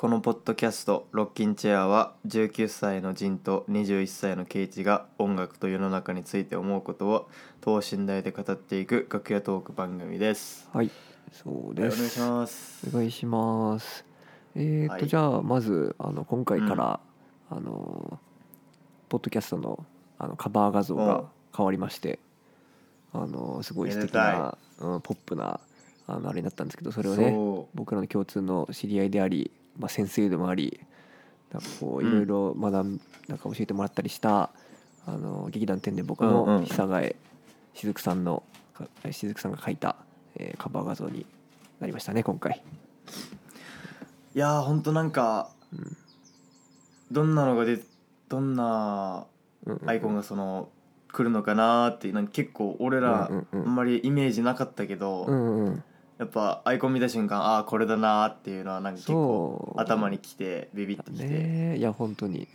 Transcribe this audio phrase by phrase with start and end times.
[0.00, 7.28] このポッドキャスト「ロッキンチェア」は19歳のジンと21歳のケイチが音楽と世の中について思うことを
[7.60, 10.66] 等身大で語っていく楽屋トーク番組です。
[10.72, 10.90] はい、
[11.30, 12.20] そうはい、おで願いしす。
[12.20, 12.88] ます。
[12.88, 14.06] お願いします。
[14.54, 16.98] えーと、はいじゃあまずあの今回から、
[17.50, 18.18] あの
[19.10, 19.84] ポッドキャストの
[20.16, 22.20] あのカバー画像が変わりまして、
[23.12, 25.60] あのすごい素敵な、うん、ポップな
[26.06, 30.80] あのあれになったんですけど、それをねそ僕らの共通の知り合いであり、まあ先生でもあり、
[31.52, 32.08] なんかこううん。
[32.08, 34.50] いろいろ学んなんか教えてもらったりした
[35.06, 36.60] あの劇団天で僕うんうん。
[36.62, 37.02] の久賀
[37.74, 38.42] しずくさんの
[38.74, 39.96] かしずくさんが描いた、
[40.36, 41.26] えーカバー画像に
[41.80, 42.62] なりましたね今回。
[44.34, 45.96] ういやーほんとなんか、うん。
[47.10, 47.80] どんなのがで
[48.28, 49.26] どんな
[49.66, 50.68] うんうんアイコンがその
[51.12, 55.84] 来るのかなーってなんか結構俺らうんうんうんあんまりイメージなかったけど、うんうん
[56.20, 62.46] やっぱアイコン見た瞬間ああこれだなーっていうのはなんか結構頭にきてビビってきて、ねいや本当に。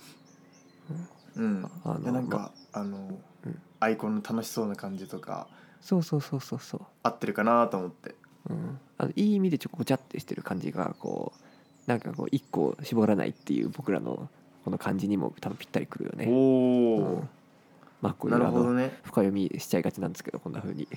[1.35, 1.71] うん。
[1.83, 3.09] あのなんか、まあの、
[3.43, 3.61] うん。
[3.79, 5.47] アイコンの楽しそうな感じとか
[5.81, 8.13] そうそうそうそうそう、合ってるかなと思って。
[8.47, 14.29] うん、あのいい意味でちょっとごちゃってしてる感じがこうなんかこう一個絞らないっていう僕らの
[14.63, 16.27] この感じにも多分ぴったりくるよね。
[16.29, 17.29] おお、うん
[18.05, 18.99] まあこういうなるほどね。
[19.03, 20.83] 深読みしちゃいがちなんですけどこんな風に。
[20.83, 20.87] い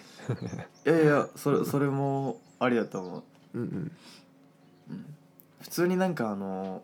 [0.85, 3.23] やいやそれそれもありだと思う、
[3.55, 3.93] うんうん。
[4.91, 5.15] うん、
[5.63, 6.83] 普通になんかあの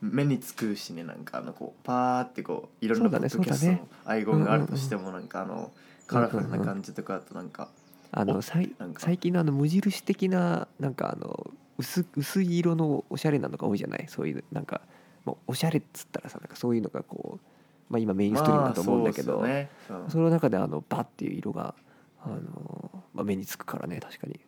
[0.00, 5.70] 目につくしねなんかあのこうパーってこういろんなポッドキャストのアイコンがあるとしてもなんかあの
[6.06, 7.68] カラフルな感じとかだとなんか
[8.12, 9.00] あのおさいなんか。
[9.00, 14.06] 最近のあの無印的ななんかあの薄薄い色のおしゃれなのが多いじゃない？
[14.08, 14.80] そういうなんか
[15.24, 17.40] もうおしゃれっつったらさなんかそういうのがこう、
[17.88, 20.10] まあ、今メインストリームだと思うんだけど、まあそうっすよね。
[20.10, 21.74] その中であのバッっていう色が
[22.22, 24.40] あの、まあ、目につくからね確かに。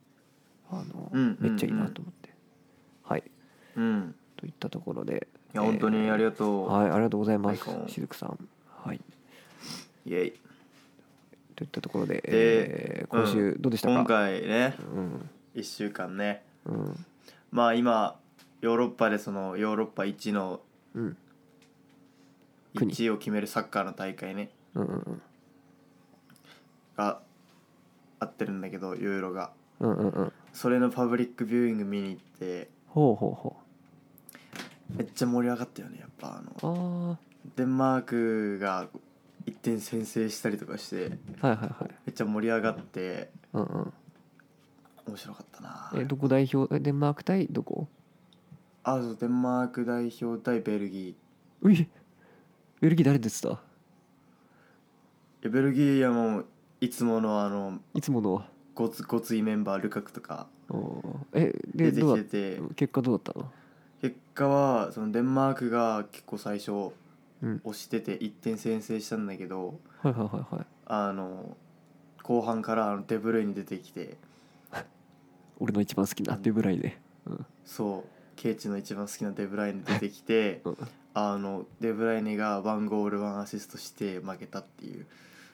[0.71, 2.31] あの、うんうんうんめっちゃいいなと思って、
[3.05, 3.23] はい。
[3.77, 5.29] うん、うん、といったところで。
[5.55, 8.49] いや本当にありがとう、はいありがとうございますしずくさん。
[8.85, 9.01] はい。
[10.05, 10.33] イエイ。
[11.57, 15.31] といったところで、でえー今週どうでしたか、今回ねうん。
[15.55, 16.43] 1週間ね。
[16.67, 17.07] うん。
[17.51, 18.17] まあ今
[18.61, 20.61] ヨーロッパでそのヨーロッパ一の
[20.95, 21.17] うん
[22.79, 24.51] 国1位を決めるサッカーの大会ね。
[24.75, 25.23] うんうん
[26.97, 27.21] が
[28.21, 29.53] あってるんだけどユーロが。
[29.81, 30.33] うんうんうん。
[30.53, 33.57] それのパブリックビューイング見に行ってほうほうほ
[34.97, 37.11] めっちゃ盛り上がったよねやっぱあの。
[37.11, 37.19] うあ
[37.57, 38.89] デンマークが
[39.47, 41.95] 1点先制したりとかしてあはいはいはい。
[42.07, 43.93] めっちゃ盛り上がってうんうん。
[45.07, 45.93] 面白かったな。
[45.95, 46.75] えどこ代表？
[46.75, 47.87] えデンマーク対どこ？
[48.83, 51.67] あそうデンマーク代表対ベルギー。
[51.67, 51.89] うい
[52.81, 53.61] ベルギー誰出てた
[55.43, 56.47] ベルギーはもう
[56.81, 58.45] いつものあのいつもの？
[58.75, 60.47] ごつごついメンバールカクとか。
[60.69, 61.19] おー。
[61.35, 63.51] え出てでどうだきてて結果どうだったの？
[64.01, 66.71] 結果はそのデンマークが結構最初
[67.43, 67.61] うん。
[67.65, 70.67] 押してて1点先制したんだけどはいはいはいはい。
[70.87, 71.57] あの
[72.23, 74.17] 後半からあのデブルイに出てきて。
[75.59, 77.47] 俺の一番好きなデブライでうん。
[77.65, 78.11] そう。
[78.37, 80.77] ケイチの一番好きなデブライネ出てきて うん
[81.21, 85.07] あのデブライネが1ゴール1アシストして負けたっていう。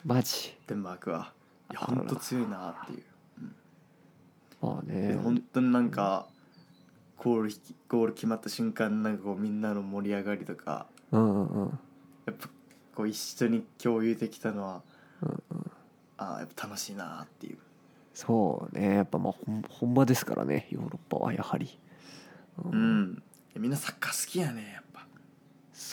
[0.05, 0.55] マジ？
[0.67, 1.33] デンマークは。
[1.71, 3.03] いや本当強いなっていう、
[4.61, 6.27] まあでね本当になんか
[7.17, 7.51] ゴール
[7.89, 10.87] ゴール決まった瞬間なんかこうみんなの盛り上がりとか。
[11.11, 11.79] うんうんうん。
[12.27, 12.49] やっぱ
[12.95, 14.83] こう一緒に共有できたのは
[15.23, 15.71] うんうん。
[16.19, 17.59] あーやっぱ楽しいなっていう。
[18.13, 18.97] そうね。
[18.97, 20.69] やっぱまあ本本場ですからね。
[20.71, 21.79] ヨーロッパはやはり。
[22.65, 23.23] ううん。
[23.53, 24.84] いやみんなサッカー好きやねやっぱ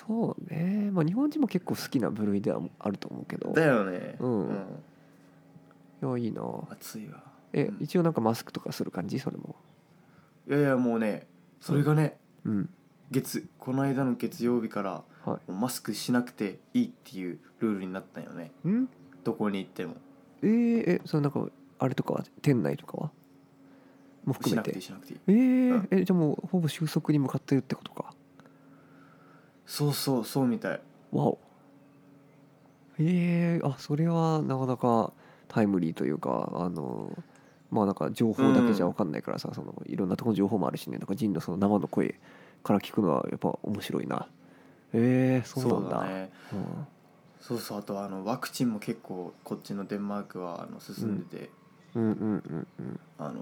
[0.08, 0.90] そうね。
[0.92, 3.54] まあ日本人も結構好きな部類ではあると思うけど。
[3.54, 4.16] だよね。
[4.20, 4.66] うん。
[6.02, 6.42] いやいいな。
[6.72, 7.24] 暑いわ。
[7.54, 7.78] えうん。
[7.84, 9.20] 一応なんかマスクとかする感じ？
[9.20, 9.56] それも。
[10.48, 11.28] いやいやもうね
[11.60, 12.70] それがね、うん。
[13.12, 18.52] 月この間の月曜日からはもうマスクしなくていいっていうルールになったよね。
[18.66, 18.88] いん？
[19.24, 19.96] どこに行っても。
[20.42, 21.48] えー、えそのなんか
[21.78, 22.24] あれとかは？
[22.42, 23.12] 店内とかは？
[24.26, 25.20] もしなくていいしなくていい。
[25.28, 25.88] えーうん。
[25.92, 28.14] えじゃあもうほぼ収束に向かってるってことか
[29.72, 30.82] そうそうそうみたい。
[31.14, 31.40] わお。
[33.00, 35.14] えー、あそれはなかなか
[35.48, 37.18] タイムリーというかあの
[37.72, 42.20] まあなんか情報だけじゃ分かんないからさ、そのいろんなところの情報もあるしねなんかジンのその生の声
[42.66, 44.28] から聞くのはやっぱ面白いな。
[44.92, 46.04] えー、そうなんだ。
[46.04, 46.32] ね。
[46.52, 46.88] うん。
[47.40, 51.50] そうそうあとあのワクチンも結構こっちのデンマークはあの進んでて、
[51.96, 53.00] うんうんうんうん。
[53.18, 53.40] あの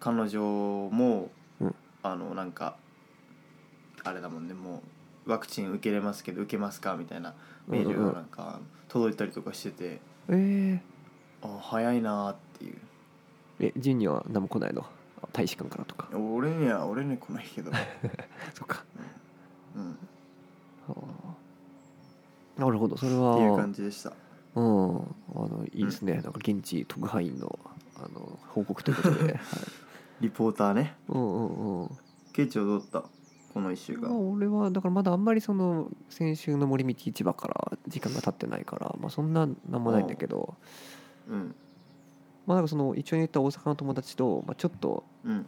[0.00, 1.28] 彼女も、
[1.60, 1.74] うん。
[2.02, 2.78] あのなんか
[4.06, 4.82] あれだもんねも
[5.26, 6.96] うワクチン受けれますけど受けますか？
[6.96, 7.34] みたいな
[7.66, 12.76] メールがなんか届いたりとかしてて、えー、あ早いなーっていう。
[13.58, 14.84] えジンには何も来ないの？
[15.32, 16.08] 大使館からとか。
[16.16, 17.72] 俺には俺に来ないけど。
[18.54, 18.84] そっか。
[19.74, 19.96] うん。
[20.88, 22.60] あー。
[22.60, 23.18] なるほどそれってい
[23.48, 24.12] うは感じでした。
[24.54, 24.96] うん。
[24.98, 25.00] あ
[25.34, 27.58] のいいですね、なんか現地特派員の
[27.96, 29.40] あの報告ということで、 はい、
[30.20, 30.94] リポーターね。
[31.08, 31.90] うんうんうん。
[32.32, 33.08] ケイチはどうだった？
[33.56, 40.54] この1週まあ、間俺はだからまだあんまりその先週の森道市場から時間が経ってないから、まあ、そんななんもないんだけど
[41.26, 41.54] うん。
[42.46, 45.46] まあなんかその一緒に行った大阪の友達と、まあ、ちょっとうん。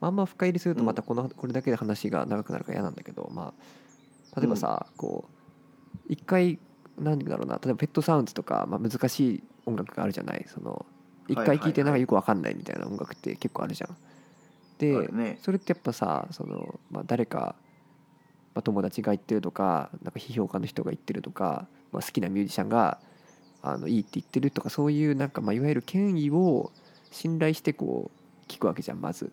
[0.00, 0.86] まああんま深入りするとうん。
[0.86, 3.54] またこのこれだけで話が長くなるから嫌なんだけど、ま
[4.34, 6.58] あ、例えばさ、こう一回
[6.98, 10.44] なんだろうな例えばペットサウンズとか、まあ、難しい音楽があるじゃない？
[10.48, 10.84] その
[11.28, 13.96] 一回聴いてなんかよくわかんないみたいな音楽って結構あるじゃん。
[14.78, 17.56] で、それってやっぱさその、まあ、誰か、
[18.54, 22.98] まあ、友達が言ってるとかなんか批評家の人が言ってるとか、まあ、好きなミュージシャンが
[23.60, 26.70] あのいいって言ってるとかそういうなんか、まあ、いわゆる権威を
[27.10, 29.32] 信頼してこう聞くわけじゃんまず。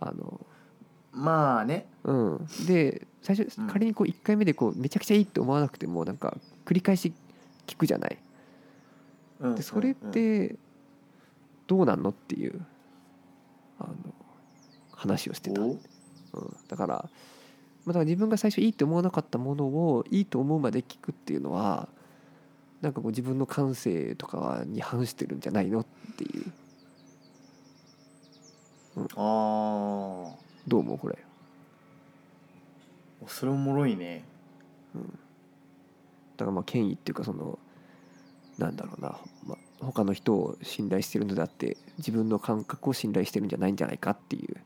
[0.00, 0.40] あの
[1.12, 1.86] まあね。
[2.04, 3.66] うん、で最初うん。
[3.68, 7.12] 仮にこう1回目でこうめちゃくちゃいいって思わなくてもなんか繰り返し
[7.66, 8.18] 聞くじゃない。
[9.40, 10.56] うんでそれって
[11.66, 12.60] どうなんのっていう。
[13.80, 13.94] あの
[15.00, 15.70] 話をしてた、うん、
[16.34, 17.08] おだから、まあ、
[17.88, 21.88] だから自分が最初いいって思わなかったものをいいと思うまで聞くっていうのは
[22.82, 25.86] なんかこう自分の感性とかに反してるんじゃないのっ
[26.16, 26.52] ていう。
[29.16, 30.34] あ
[30.66, 31.18] どう思うこれ？
[33.24, 34.24] あそれおもろいね。
[36.36, 37.58] だからまあ権威っていうかその
[38.58, 44.56] なんだろうな、まあ、他の人を信頼してるのであって自分の感覚を信頼してるんじゃないんじゃないかっていう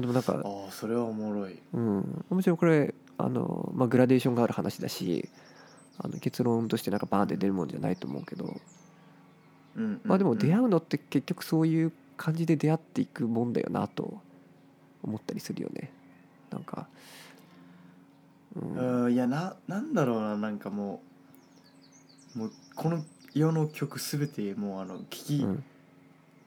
[0.00, 1.58] まあでもなんかああそれはおもろい。
[1.74, 2.24] うん。
[2.30, 5.28] もちろんこれあの、まあ、グラデーションがある話だし
[5.98, 8.56] あの結論としてなんかバーンって出るもんじゃないと思うけど。
[9.76, 14.20] うんまあでも出会ううのって結局そういう感じで出会っていくもんだよなと
[15.02, 15.92] 思ったりするよね。
[16.50, 16.88] なんか
[18.56, 18.74] うん。
[18.74, 21.02] んうんいやななんだろうななんかも
[22.34, 25.64] うもうこの世の曲すべてもうあの聞き、うん。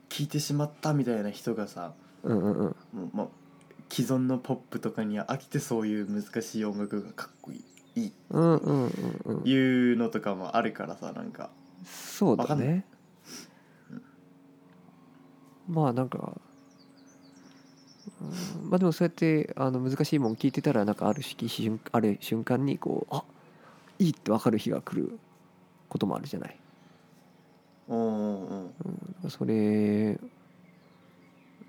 [0.10, 2.60] 聞いてしまったみたいな人がさうんうんうん。
[2.62, 3.28] もう、まあ、
[3.94, 7.63] 既存のポップとかには飽きてそういう難しい音楽がかっこい
[7.95, 8.12] い。
[8.31, 9.48] うんうんうんうん。
[9.48, 9.56] い
[9.94, 11.51] うのとかもあるからさなんか。
[11.86, 12.86] そうだね。
[15.69, 16.34] まあなんか
[18.19, 23.24] うんまあでもそうやってあの難しいもん聞いてたらなんかある時瞬ある瞬間にこうあ
[24.00, 25.19] いいって分かる日が来る
[25.88, 26.57] こともあるじゃない、
[27.90, 28.74] うんうんうん。
[29.24, 30.19] うん、それ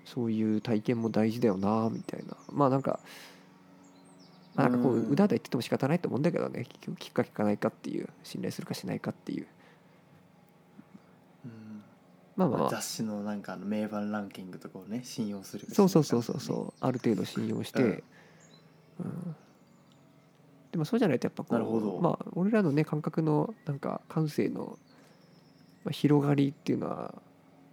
[0.05, 2.37] そういう体験も大事だよなみたいな。
[2.51, 2.99] まあなんか
[4.55, 9.47] まあなんかこううだうだ言ってても仕方ないと思うんだけどね結局聞くか聞かないかっていう信頼するかしないかっていう。
[11.45, 11.83] うん。
[12.35, 12.59] まあまあ。
[12.61, 16.73] まあ雑誌のなんかあの名盤ランキングとかをね信用するかそうそうそうそうそう。
[16.79, 17.89] ある程度信用して、うん。
[17.89, 19.35] うん。
[20.71, 21.99] でもそうじゃないとやっぱこうなるほど。
[21.99, 24.77] まあ俺らのね感覚のなんか感性の
[25.83, 27.15] まあ広がりっていうのは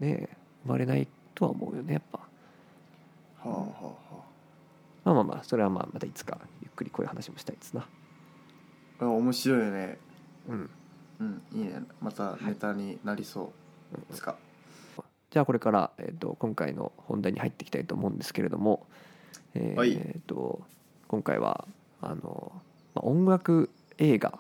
[0.00, 0.28] ね
[0.64, 2.18] 生まれないとは思うよねやっぱ。
[2.18, 2.26] は
[3.44, 3.94] あはあは
[5.04, 7.86] まあまあまあそれはまあまたいつかゆっくりこういう話もしたいですな。
[9.00, 9.98] ああ面白いよね。
[10.48, 10.70] うん。
[11.20, 11.82] うんいいね。
[12.00, 13.62] またネタになりそう。
[14.08, 14.36] ですか、
[15.30, 18.86] じゃあこれから、えー、と今回の本題に入っていきたいと思うんですけれども、
[19.54, 19.92] えーはい。
[19.92, 20.62] えーと
[21.08, 21.68] 今回は
[22.00, 22.52] あの、
[22.94, 23.68] まあ、音楽
[23.98, 24.38] 映画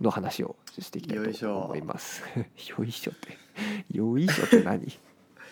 [0.00, 2.22] の話をしていきたいと思います。
[2.78, 3.36] よいしょ って。
[3.94, 4.80] よいしょって何？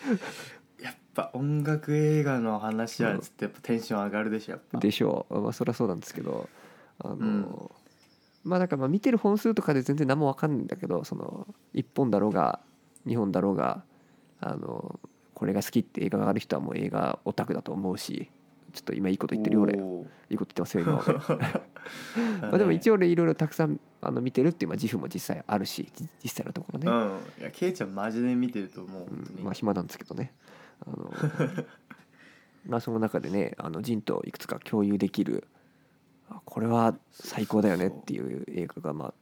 [0.81, 4.79] やっぱ音楽映画の話はつってやっぱテンション上がるでしょやっぱ。
[4.79, 6.49] でしょう、まあ、そりゃそうなんですけど
[6.99, 7.69] あの、うん。
[8.43, 12.59] まあなんかまあ見てる本数とかで全然何も分かんないんだけどその1本だろうが
[13.07, 13.83] 2本だろうが
[14.39, 14.99] あの
[15.33, 18.29] これが好きって映画がある人はもう映画オタクだと思うし
[18.73, 19.77] ちょっと今いいこと言ってるよ俺。
[19.77, 21.17] いおいこと言ってますよ今俺。
[21.17, 27.41] ー まあでも一応応俺いろいろたくさんあの見てるっていうまあ自負も実際あるしじ実際のところね、うん。
[27.41, 30.33] いやケイちゃんマジで見てると思う、うんまあ暇なんですけどね。
[30.85, 31.13] あの
[32.65, 35.47] まあその中でねあのジンといくつか共有できる
[36.29, 39.13] あこれは最高だよねっていう映画がまあ、ま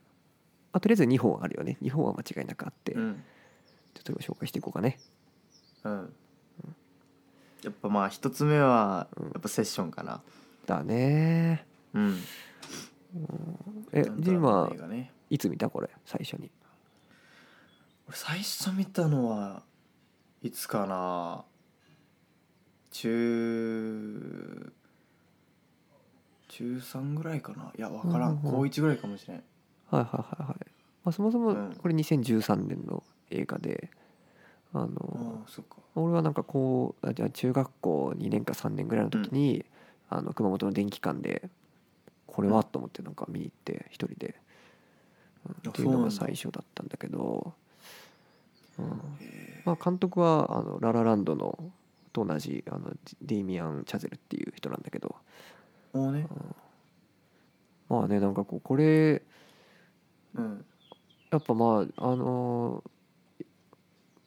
[0.74, 1.78] あ、とりあえず2本あるよね。
[1.82, 3.24] 2本は間違いなくあって、うん。
[3.96, 4.98] ちょっと紹介していこうかね。
[5.84, 6.14] うん
[7.64, 9.26] やっぱまあ一つ目はうん。
[9.26, 10.22] やっぱセッションかな。
[10.66, 11.66] だね。
[11.94, 12.18] うん。
[13.92, 14.72] えジンは
[15.30, 15.90] いつ見たこれ？
[16.06, 16.50] 最初に。
[18.08, 19.64] 俺最初見たのは
[20.42, 21.44] いつかな。
[22.92, 24.74] 中
[26.50, 27.72] 中3ぐらいかな。
[27.78, 29.44] いや分からん、うん高1ぐらいかもしれん。
[29.90, 30.56] はいはいはいはい、
[31.04, 31.76] まあ、そもそもうん。
[31.76, 33.90] これ2013年の映画で、
[34.74, 35.46] ああの
[35.96, 39.66] 俺はなんかこうあじゃあ中学校2年か3年ぐらいの時に、
[40.10, 41.50] あの熊本の電気館で
[42.28, 44.36] これはと思ってなんか見に行って一人で、
[45.46, 45.52] うん。
[45.68, 47.54] あっていうのが最初だったんだけど、
[48.80, 48.86] うん。
[49.20, 51.58] へまあ、監督はあのララランドの
[52.14, 55.16] と同じあのデイミアン・チャゼルっていう人なんだけど。
[56.12, 56.28] ね。
[57.90, 59.22] まあねなんかこうこれ
[60.36, 60.66] うん。
[61.32, 62.84] やっぱまああの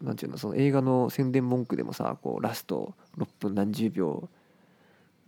[0.02, 4.28] なんていうのその映画の宣伝文句でもさこうラスト6分何十秒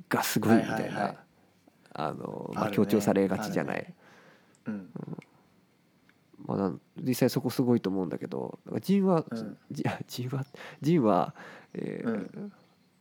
[0.09, 1.15] がすごいみたいな、
[2.73, 3.95] 強調されがちじゃない、
[4.67, 4.91] うん。
[6.47, 9.57] まあ、実際そこすごいと思うんだけどジンは、うん。
[9.71, 10.45] ジジンは
[10.81, 11.35] ジンは、
[11.75, 12.53] えーうん。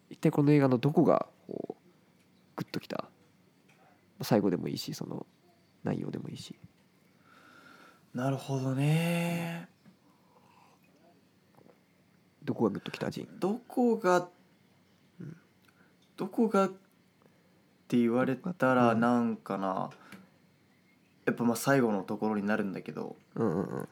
[0.10, 1.82] 一体この映画のどこがこう
[2.56, 3.10] グッときた？
[4.22, 5.26] 最後でもいいしその
[5.84, 6.56] 内容でもいいし。
[8.14, 9.68] なるほどね。
[9.70, 9.75] ど
[12.56, 13.40] こがグッときたジン？
[13.40, 14.28] どこが
[16.18, 16.70] どこがっ
[17.88, 19.90] て言われたらうんなんかな。
[21.26, 23.16] やっぱまあ最後のところになるんだけど。
[23.36, 23.88] うんうんうん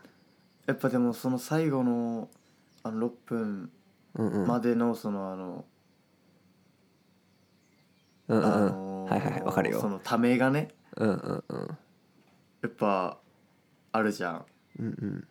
[0.66, 2.30] やっぱでもその最後の
[2.84, 3.70] あの6分
[4.48, 5.66] までのそのあの、
[8.30, 8.68] うんうんあうん。
[8.68, 9.82] のはいはいわかるよ。
[9.82, 10.70] そのためがね。
[10.96, 11.68] うんうんうん。
[12.62, 13.18] やっぱ
[13.92, 14.46] あるじゃん。
[14.80, 15.28] うんうん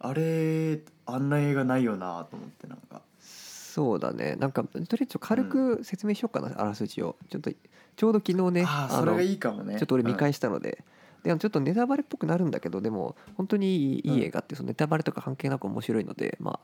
[0.00, 3.02] あれあんな映画ないよなと思ってなんか。
[3.20, 4.36] そうだね。
[4.36, 7.16] なんかとりあえず軽く説明しようかな、あらすじを。
[7.28, 7.50] ちょっと
[7.96, 9.78] ちょうど昨日ねのああそれがいいかもね。
[9.78, 10.82] ちょっと俺見し返したので、
[11.22, 14.16] でちょっとネタバレっぽくなるんだけどでも本当にいい,、うん。
[14.16, 16.60] いい映画ってそのネタバレとか関係なく面白いので、まあ、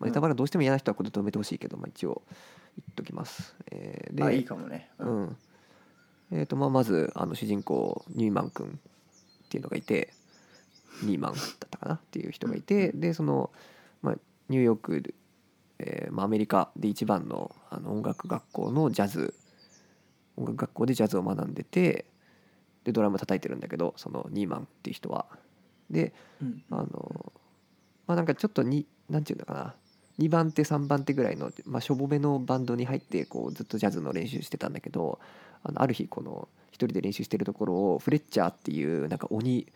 [0.00, 2.22] まあ、ネタバレどうしても嫌な人はここで止めてほしいけど、まあ、一応
[2.76, 3.54] 言っときます。
[3.70, 4.90] えーであいいかもね。
[4.98, 5.22] ううん。
[5.24, 5.36] ん
[6.32, 10.12] えーとまあ、まずあの主人公ニューマン君っていうのがいて
[11.02, 13.50] ニーマンだったかなっていう人がいて、でその、
[14.02, 14.14] まあ、
[14.48, 15.14] ニューヨークで、
[15.78, 19.34] えーまあ、アメリカで一番のあの音楽学校のジャズ
[20.36, 22.06] 音楽学校でジャズを学んでて
[22.84, 25.26] でドラム叩いてるんだけどそのニーマンっていう人は。
[25.90, 27.32] でうんあの
[28.06, 29.74] まあなんかちょっとになんていうのかな。
[30.18, 35.18] 2番手3番手ぐらいの、まあ、しょぼめのバンドに入ってこうずっとジャズの練習してたんだけど
[35.62, 39.66] あのある日この一人で練習してるところをフレッチャーっていうなんか鬼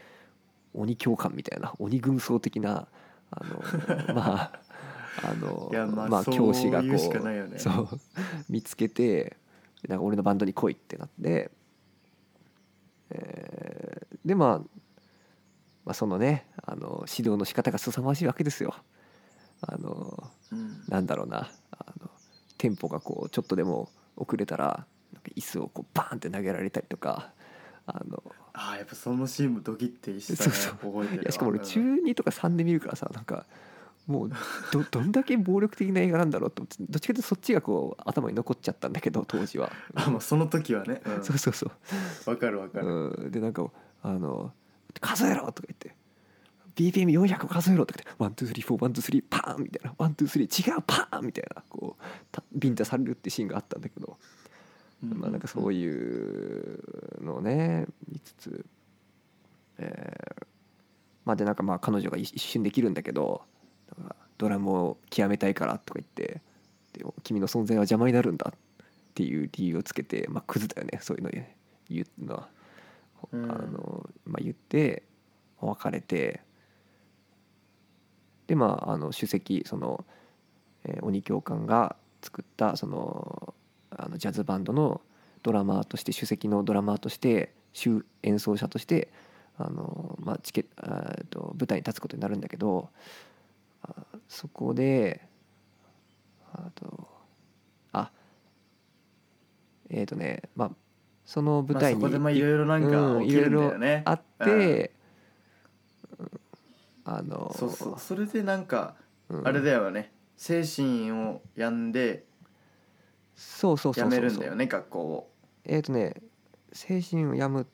[0.76, 2.86] 鬼教官みたいな鬼軍曹的な
[3.30, 3.62] あの
[4.14, 4.60] まあ
[5.22, 7.88] あのまあまあ教師がこそうねそう
[8.48, 9.36] 見つけて
[9.88, 11.50] なんか俺のバンドに来いってなって、
[13.10, 14.58] えーでまあ
[15.84, 18.74] まあ、そのねあの指導の仕方が凄まじいわけですよ。
[19.60, 22.10] あのうんなんだろうなあの
[22.58, 24.86] テンポがこうちょっとでも遅れたら
[25.36, 27.32] 椅子をこうバーンって投げられたりとか
[27.86, 33.46] あのああやっぱそのシーンもドキッてしたねそうそう覚えてるわいやしかも俺うん中2とか3で見るからさなんか
[34.06, 34.30] もう
[34.72, 39.70] どどんだけ暴力的な映画なんだろうと思ってどっちかというとそっちがこう頭に残っちゃったんだけど当時は。
[39.94, 43.68] あもうその時はねうんそうそうそうわかるわかるうん、でなんか
[44.02, 44.52] あの
[45.00, 45.94] 「数えろ!」とか言って
[46.76, 54.18] 「BPM400 数えろ!」とか言って「one two three four one two three パーン!」みたいな「one two three 違うパーン!」みたいなこうたビンタされるってシーンがあったんだけど、
[55.02, 58.32] まあなんかそういうのをね見つ。
[58.34, 58.66] つ、
[59.78, 60.46] えー
[61.26, 63.42] まあでなんかまあ彼女が一一瞬できるんだけど
[64.38, 66.40] ドラムを極めたいからとか言って
[66.92, 68.52] でも君の存在は邪魔になるんだ。
[68.54, 68.58] っ
[69.16, 71.00] ていう理由をつけてまあクズだよね。
[71.02, 71.30] そういうの
[71.88, 72.48] 言うのは、
[73.32, 73.50] うん。
[73.50, 75.02] あのまあ、言って
[75.60, 76.42] 別れて。
[78.46, 80.04] でまああの主席その、
[80.84, 83.45] えー鬼教官が作ったその
[83.98, 85.00] あのジャズバンドの
[85.42, 89.08] ドラマーとして主席のドラマーとして主演奏者として
[89.58, 92.88] あの、まあ、チケあーと舞台に立つことになるんだけど
[93.82, 93.90] あ
[94.28, 95.22] そこで
[96.52, 97.08] あと
[97.92, 98.10] あ
[99.88, 100.70] えっ、とねまあ
[101.24, 104.02] その舞台に、まあそこでまあいろいろなんか起きるんだよね。
[104.04, 104.92] あって、
[106.18, 106.30] うん
[107.04, 107.94] あのそうそう。
[107.98, 108.94] それでなんか
[109.28, 109.46] うん。
[109.46, 110.12] あれだよね。
[110.36, 112.25] 精神を病んで
[113.36, 114.12] そうそうそうそう。
[114.12, 115.30] やめるんだよね学校を。
[115.64, 116.14] えっ、とね
[116.72, 117.66] 精神を病む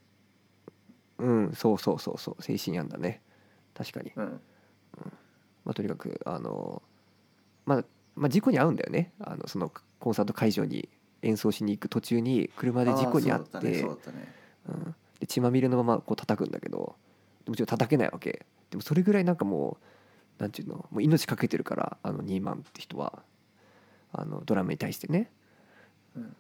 [1.19, 2.43] うんそうそうそうそう。
[2.43, 3.23] 精神病んだね。
[3.75, 4.41] 確かに、うん。
[5.65, 6.83] まあ、とにかくあの、
[7.65, 7.85] まあ、
[8.17, 9.13] まあ事故に遭うんだよね。
[9.21, 10.89] あのそのコンサート会場に
[11.23, 14.33] 演奏しに行く途中に車で事故に遭ってそうだったね
[14.69, 14.95] うん。
[15.21, 16.97] で血まみれのままこう叩くんだけど
[17.47, 18.45] もちろん叩けないわけ。
[18.71, 19.79] でもそれぐらいなんかも
[20.39, 23.23] うなんていうのもう命かけてるからあのニーマンって人は。
[24.13, 25.31] あのドラムに対してね、
[26.17, 26.37] うん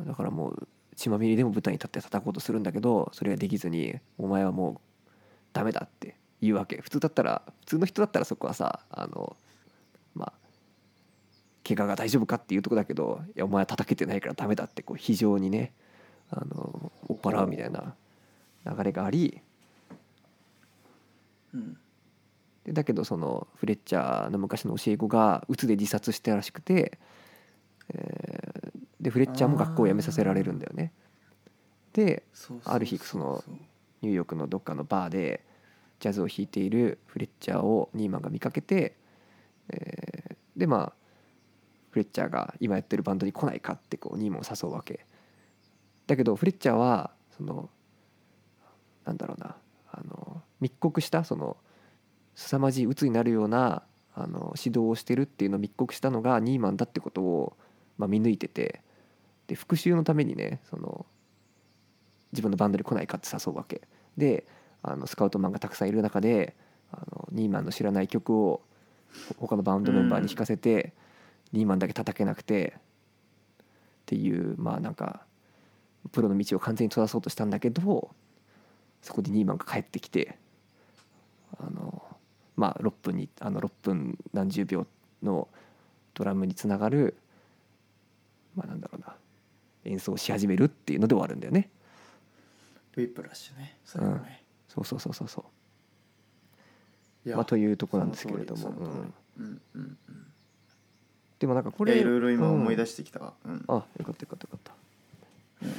[0.00, 5.08] うん、だからもう血まみれでも舞台に立って叩こうとするんだけどそれができずに「お前はもう
[5.52, 6.80] ダメだ」って言うわけ。
[6.80, 9.36] 普通だったら普通の人だったらそこはさあの
[11.66, 15.72] 怪我が大丈夫かっていうとこだけどいやお前は叩けてないからダメだってこう非常にね
[16.30, 17.94] あの追っ払うみたいな
[18.64, 19.40] 流れがあり
[21.52, 21.76] うん。
[22.64, 26.98] でだけどそのフレッチャーの昔の教え子が鬱で自殺したらしくて、
[27.92, 28.25] えー
[29.06, 30.92] でフレッチャーも学校を辞めさせられるんだよね。
[31.92, 32.24] で
[32.64, 33.44] ある日その
[34.02, 35.44] ニューヨークのどっかのバーで
[36.00, 38.96] ジャズを弾いているフレッチャーをニーマンが見かけて、
[39.68, 40.92] えーでまあ
[41.90, 45.06] フレッチャーが今やってるバンドに来ないかってこうニーマンを誘うわけ。
[46.08, 47.70] だけどフレッチャーはその
[49.04, 49.54] なんだろうな
[49.92, 51.56] あの密告したその
[52.34, 53.84] 凄まじい鬱になるような
[54.14, 57.56] あの指導をしてるっていうのを密告したのがニーマンだってことを、
[57.98, 58.82] まあ、見抜いてて
[59.46, 61.06] で復讐のためにねその
[62.32, 63.82] 自分のバンドに来ないかって誘うわけ。
[64.16, 64.46] で
[64.82, 66.54] あのスカウトマンがたくさんいる中で
[66.92, 68.60] あのニーマンの知らない曲を
[69.38, 70.92] 他のバンドメンバーに弾かせて、
[71.52, 72.80] ニーマンだけ叩けなくてっ
[74.06, 75.22] ていうまあなんか
[76.12, 78.10] プロの道を完全に閉ざそうとしたんだけど
[79.02, 80.36] そこでニーマンが帰ってきて
[81.58, 82.02] あの
[82.56, 84.86] まあ6分にあの6分何十秒
[85.22, 85.48] の
[86.14, 87.16] ドラムにつながる
[88.54, 89.14] まあなんだろうな。
[89.86, 91.70] 演奏をし始めるっていうので終わるんだよね。
[92.96, 93.76] ウィップラッシュね。
[93.84, 95.44] 最後ね、そうそうそうそうそ
[97.24, 97.34] う。
[97.34, 98.72] まあ、というとこなんですけれども、
[101.38, 103.34] でもなんかここれれいろいろ今思いし出してきたわ。
[103.44, 103.64] うん。
[103.68, 104.72] あよかったよかったよかった。
[105.62, 105.74] うん。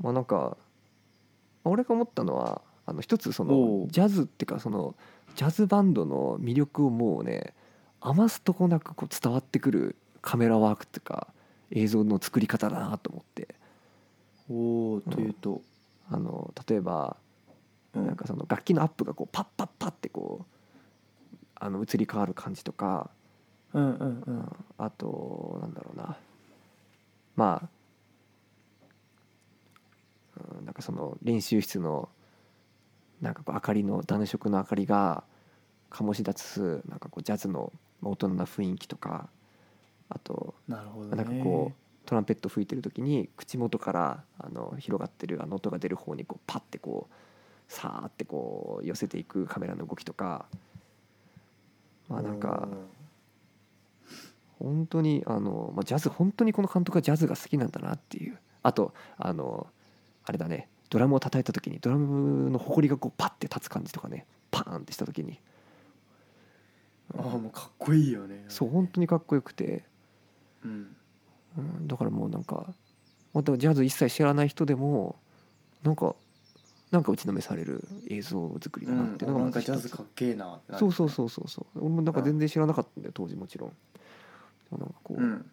[0.00, 3.90] まあなんかまあ俺が思ったのはあの一つそおのう。
[3.90, 4.96] ジャズっていうかその
[5.36, 7.54] ジャズバンドの魅力をもうね
[8.00, 11.28] 余すとこなくこう伝わってくるカメラワークっていうか
[11.70, 13.54] 映像の作り方だなと思って。
[14.50, 15.62] おおというと。
[16.12, 17.16] あの例えば
[17.94, 18.06] うん。
[18.06, 20.56] なんかその楽器のアップがこうパッパッパッってこう
[21.54, 23.10] あの移り変わる感じとか
[23.72, 24.56] うんうんうん。
[24.78, 26.16] あとなんだろうな。
[27.36, 27.68] まあ
[30.58, 32.08] うんなんかその練習室の
[33.20, 35.24] なんかこう明かりの暖色の明かりが
[35.90, 39.28] 醸し出すなんかこうジャズの大人な雰囲気とか
[40.10, 41.16] あとなるほどね。
[41.16, 50.44] なんかこうトランペット吹いてる時に口元からあの広がってるあの音が出る方にこうパッてこうさーってこう寄せていくカメラの動きとか。
[52.08, 52.68] まあなんか
[54.58, 58.38] 本当にあの、まあ、ジャズ本当にこの監督はジャズが好きなんだなっていう。
[58.62, 59.68] あとあの
[60.24, 60.68] あれだね。
[60.90, 64.26] ドラムを叩いた時にドラムのほこりがこうパッて立つ感じとかね。
[64.50, 65.38] パーンってした時に。
[67.16, 68.44] ああもうかっこいいよね。
[68.48, 69.84] そう本当にかっこよくて、
[70.64, 70.96] うん。
[71.58, 72.66] うん、だからもうなんか
[73.34, 75.16] またジャズ一切知らない人でも
[75.82, 76.14] なんか
[76.90, 79.82] なんか打ちのめされる映像作りだなっていうのがなんかまず一つ。
[79.82, 81.78] ジャズかっけえなってなるそうそうそうそうそう。
[81.80, 83.72] 俺もなんか全然知らなかったんだよ当時もちろん。
[84.72, 85.50] なんかこう、っうん。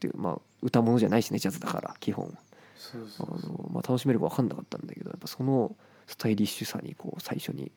[0.00, 2.36] ていうまあ歌物じゃないしねジャズだから基本。
[2.76, 5.74] そうあの、まあ、楽しめるか分かんなかったんだけどやっぱその
[6.06, 7.72] スタイリッシュさにこう最初に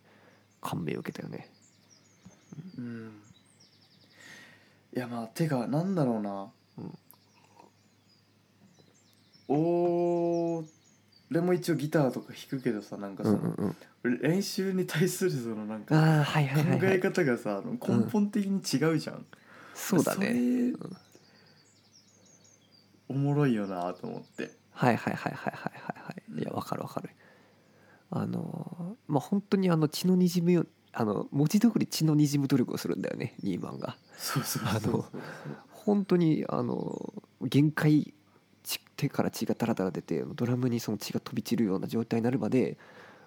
[0.61, 1.49] 感銘を受けたよね。
[2.77, 3.11] うん
[4.95, 6.97] いやまあてかなんだろうな、うん。
[9.47, 10.65] おー
[11.31, 19.25] 俺も一応ギターとか弾くけどさなんかさ、うんうんうん、俺練習に対するそのなんかああはいはいはい、考えはい、方がさあの根本的に違うじゃん、
[19.75, 20.27] そうだね。
[20.75, 20.89] それ
[23.09, 24.51] おもろいよなと思って。
[24.71, 26.41] はいはいはいはいはいはいはい。
[26.41, 27.09] いやわかるわかる。
[28.11, 33.97] あのまあ本当にあの血のにじむよあの文字通り血のにじむ努力をするんだよねニーマンが。
[34.17, 35.05] そうそうあの
[35.69, 38.13] 本当にあの限界
[38.63, 42.77] 血手から血がダラダラ出てドラムにその血が飛び散るような状態になるまで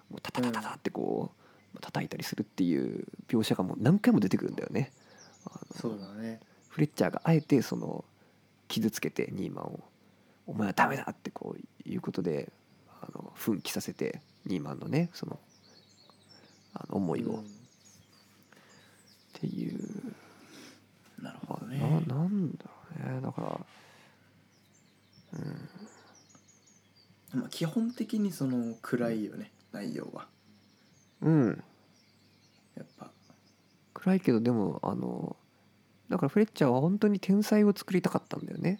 [0.09, 1.31] もうタタタタタってこ
[1.73, 4.91] う叩いたりするっていう描写がもう何回も出てくるんだよね。
[5.75, 6.39] そうだね。
[6.69, 8.05] フレッチャーがあえてその
[8.67, 9.79] 傷つけてニーマンを
[10.47, 12.51] 「お前はダメだ!」ってこういうことで
[13.01, 15.39] あの奮起させてニーマンのねその
[16.73, 17.39] あの思いを、うん。
[17.39, 17.43] っ
[19.33, 20.13] ていう、
[21.21, 21.79] なるまあほどね。
[22.07, 22.71] ななんだろ
[23.09, 23.21] うね。
[23.21, 23.59] だから
[27.33, 27.39] うん。
[27.39, 30.27] まあ基本的にその暗いよね内容は。
[31.21, 31.63] うん。
[32.75, 33.11] やっぱ。
[33.93, 35.35] 暗いけどでもあの
[36.09, 38.79] だからフレッチャーは本当に天才を作りたかったんだよね。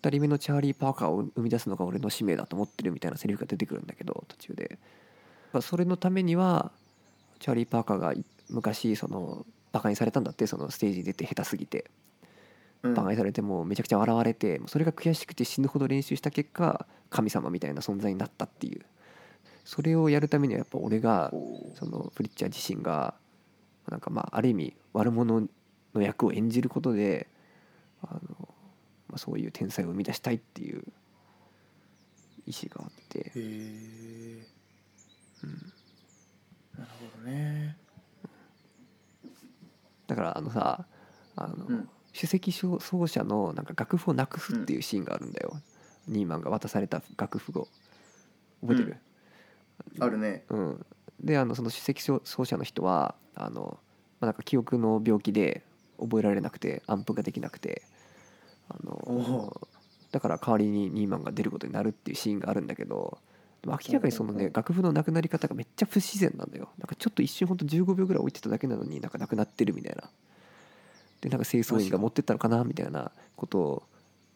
[0.00, 4.78] 2人目のチャーリー・パーカーを生み出すのが俺の使命だと思ってるみたいなセリフが出てくるんだけど途中で。
[5.52, 6.72] まあそれのためには
[7.38, 11.90] チャーリー・パーカーがい昔そのバカにされたんだってそのステージに出て下手すぎて。
[12.82, 12.94] うん。
[12.94, 18.82] バカにされてもうめちゃくちゃ笑われてそれが悔しくて死ぬほど練習した結果神様みたいな存在になったっていう。
[19.64, 21.32] それをやるためにはやっぱ俺が
[21.74, 23.14] そのフリッチャー自身が
[23.90, 25.48] なんかまあある意味悪者
[25.94, 27.28] の役を演じることで
[28.02, 28.20] あの、
[29.08, 30.84] まあ、そういう天才を生み出したいっていう
[32.46, 33.32] 意思があって。
[35.42, 35.83] うん
[36.78, 37.76] なるほどね。
[40.06, 40.86] だからあのさ
[41.36, 41.88] あの、うん。
[42.14, 45.60] 首席奏者のなんか楽譜をなくすっていうシーンがあるんだよ、
[46.06, 47.66] ニーマンが渡された楽譜を。
[48.60, 48.96] 覚えてる、
[49.98, 50.44] あるね。
[50.48, 50.86] うん。
[51.20, 53.78] であのその首席奏者の人はあの、
[54.20, 55.62] まあ、なんか記憶の病気で
[55.98, 57.82] 覚えられなくてアンプができなくて
[58.68, 59.60] あおの
[60.12, 63.18] だから代わりにニーマンが出ることになるっていうシーンがあるんだけど
[63.72, 66.70] 明らかにそのね楽譜のなくなり方がめっちゃ不自然なんだよ。
[66.78, 70.10] なんかちょっと一瞬ほんと15秒ぐらい置いてただけなのになんかなくなってるみたいな。
[71.20, 73.82] でなんか清掃員が持ってったのかなみたいなことを、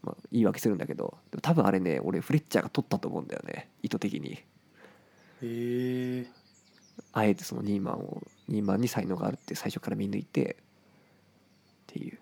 [0.03, 1.19] まあ、言い訳するんだけど。
[1.31, 3.69] でも多分あれね俺フレッチャーが取ったと思うんだよね。
[3.83, 4.33] 意図的に。
[4.33, 4.45] へ
[5.43, 6.27] え
[7.13, 10.57] あえてそのニーマンをニーマンに才能があるって最初から見抜いて。
[11.89, 12.19] っていう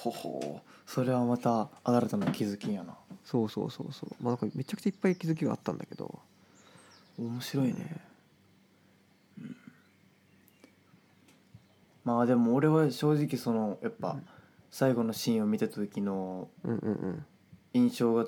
[0.00, 0.90] ほほう。
[0.90, 2.94] それはまた新たな気づきやな。
[3.24, 4.10] そうそうそうそう。
[4.22, 6.18] まあなんかめちゃくちゃいっぱい気づきがあったんだけど。
[7.18, 8.00] 面白いね、
[9.38, 9.56] うん。
[12.04, 14.26] まあでも俺は正直そのやっぱうん。
[14.70, 17.26] 最後のシーンを見た時のうんうんうん。
[17.74, 18.26] 印象が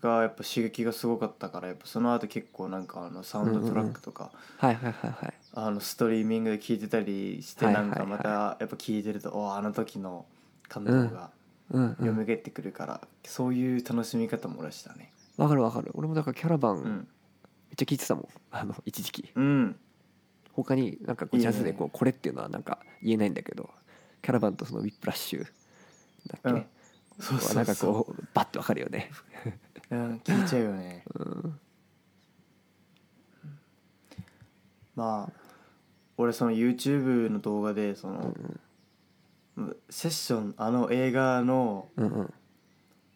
[0.00, 10.26] がやっぱ刺激がすごかったからやっぱその後結構なんかあのサウンドトラックとか、はいはいはいはいあのストリーミングで聴いてたりしてなんかまたやっぱ聴いてると、おあの時の
[10.68, 11.30] 感動が
[11.70, 12.26] うんうん。
[12.26, 15.12] 蘇ってくるから、そういう楽しみ方も俺はしたね。
[15.36, 15.90] わかるわかる。
[15.94, 17.08] 俺もだからキャラバンめっうん
[17.76, 18.28] ちゃ聞いてたもん。
[18.50, 19.30] あの一時期。
[19.34, 19.76] うん。
[20.52, 23.70] 他になんかこうジャズでこうこれっていうのはなんか言えないんだけど
[24.22, 25.48] キャラバンとそのウィップラッシュだ
[26.38, 26.66] っけ、うん。
[27.18, 27.56] そうそうそう。
[27.56, 29.10] なんかこうバッてわかるよね。
[29.90, 31.04] うん聞いちゃうよね。
[31.14, 31.60] うん。
[34.94, 35.43] まあ
[36.16, 38.60] 俺その YouTube の動画でその、うん
[39.88, 42.34] セッションあの映画のうんうん。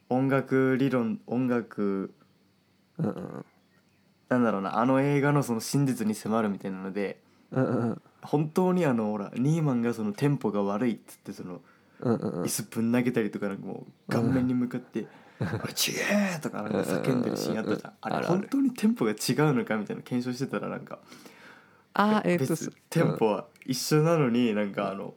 [0.09, 2.15] 音楽理論音楽
[2.97, 3.45] うんうん。
[4.29, 7.19] なんだろうなあの映画のその真実に迫るみたいなので
[7.51, 11.61] うんうん本当にあのほらニーマンがそのテンポが悪いっつってその
[12.01, 12.43] うんうんうん。
[12.45, 15.07] 椅子ぶん投げたりとかなんかもう顔面に向かって
[15.41, 17.93] 「あちげえ!」とかなんか叫んでるシーンあったじゃん。
[18.01, 18.27] あれある。
[18.29, 19.17] ある本当にテンポが違う
[19.55, 21.01] のかみたいな検証してたらなんか
[22.01, 25.15] あーえっ、と別テンポは一緒なのになんかあの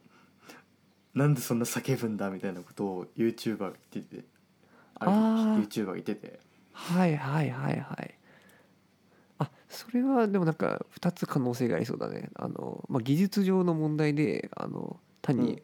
[1.13, 4.23] なんでそんな叫ぶんだみたいなことを YouTuber が言ってて
[4.95, 5.67] あれあー。
[5.67, 6.39] YouTuber が言ってて。
[6.73, 8.15] はいはいはいはい。
[9.39, 12.29] あそれはでもなんか2つ可能性がありそうだね。
[12.35, 15.45] あの、まあ、技術上の問題であの単うん。
[15.45, 15.61] に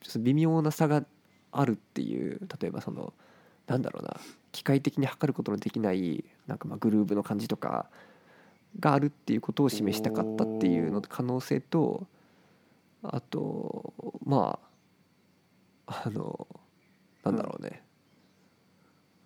[0.00, 1.04] ちょっと微妙な差が
[1.52, 3.12] あるっていう例えばその
[3.66, 4.18] なんだろうな
[4.52, 7.88] 機械的に測ることのできないなんかまあグルーブの感じとか
[8.80, 12.06] があるっていうことを示したかったっていうの可能性と
[13.02, 13.92] あと
[14.24, 14.58] ま
[15.86, 16.46] ああの
[17.22, 17.82] なんだろうね、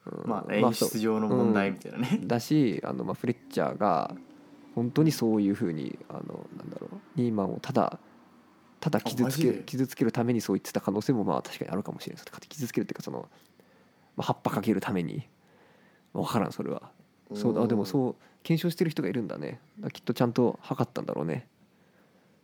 [0.07, 2.19] うんまあ演出上の問題みたいなね。
[2.23, 4.15] だしあの、まあ、フレッチャーが
[4.75, 7.99] 本当にそういうふうにあのなんだろうニーマンをただ
[8.81, 12.49] ただ傷つけ傷つけるためにそう言ってた可能性もまあ確かにあるかもしれないです。
[12.49, 13.29] 傷つけるっていうかその、
[14.17, 15.29] まあ、葉っぱかけるために。
[16.13, 16.91] 分からんそれは
[17.35, 19.61] そうだあでもそう検証してる人がいるんだね。
[19.81, 21.47] だきっとちゃんと測ったんだろうね。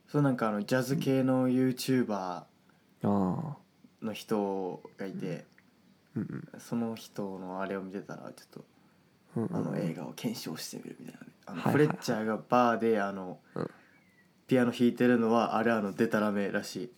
[0.09, 2.43] そうなんかあのジャズ系の YouTuber
[3.03, 5.45] の人がいて
[6.15, 6.61] うんうん。
[6.61, 8.65] その人のあれを見てたらちょっと
[9.37, 9.57] うんうん。
[9.57, 11.21] あの映画を検証してみるみたいな。
[11.21, 13.71] ねあのフレッチャーがバーであのうん。
[14.47, 16.91] ピアノ弾いてるのはあれあのデタラメらしい。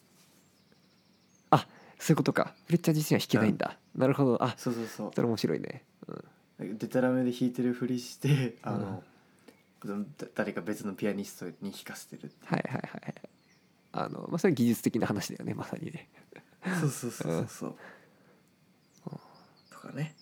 [1.50, 1.66] あ
[1.98, 2.52] そういうことか。
[2.66, 4.42] フレッチャー自身は弾けないんだ、なるほど。
[4.42, 5.10] あそうそうそう。
[5.14, 6.24] それ面白いね、うん、
[6.58, 9.02] デタラメで弾いてるふりしてあの、
[10.34, 13.14] 誰か別のピアニストに弾かせてるってはいはいはいはい。
[13.92, 16.08] あのまあそれは技術的な話だよねまさにね。
[16.80, 17.76] そうそうそうそうそう。
[19.70, 20.14] とかね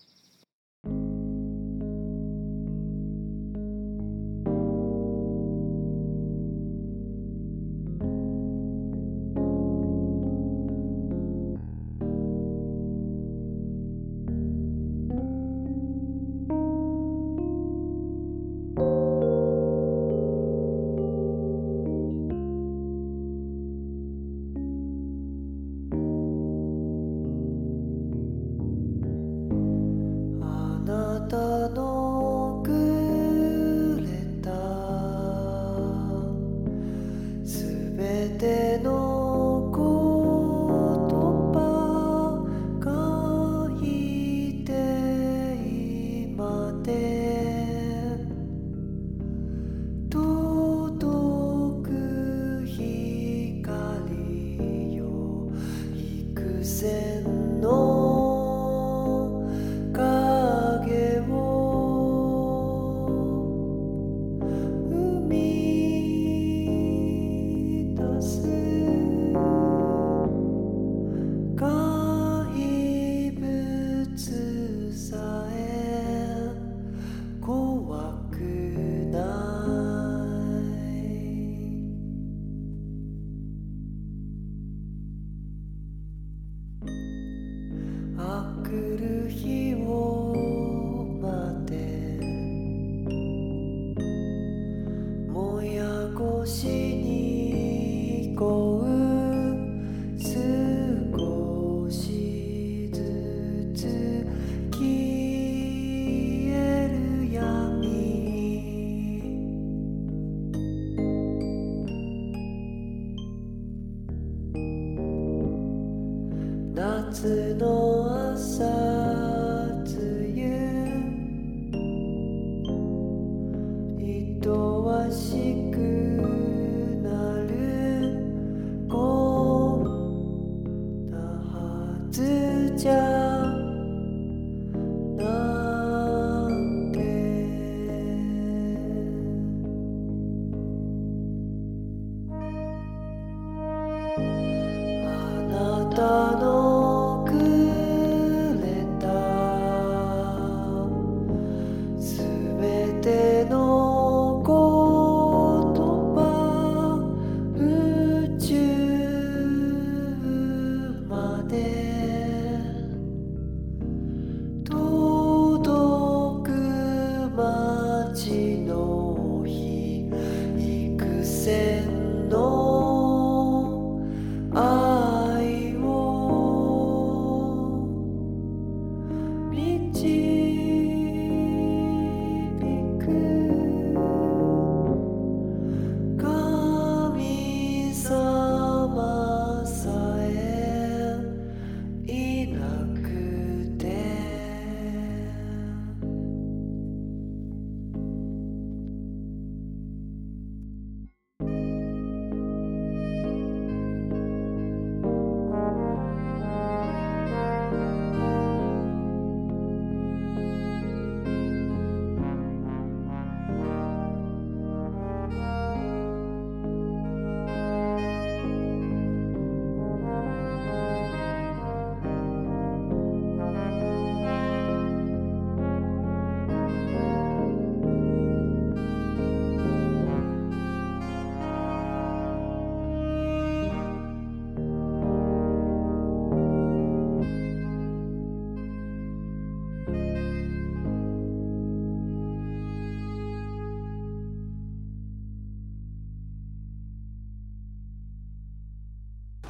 [117.14, 118.73] 夏の朝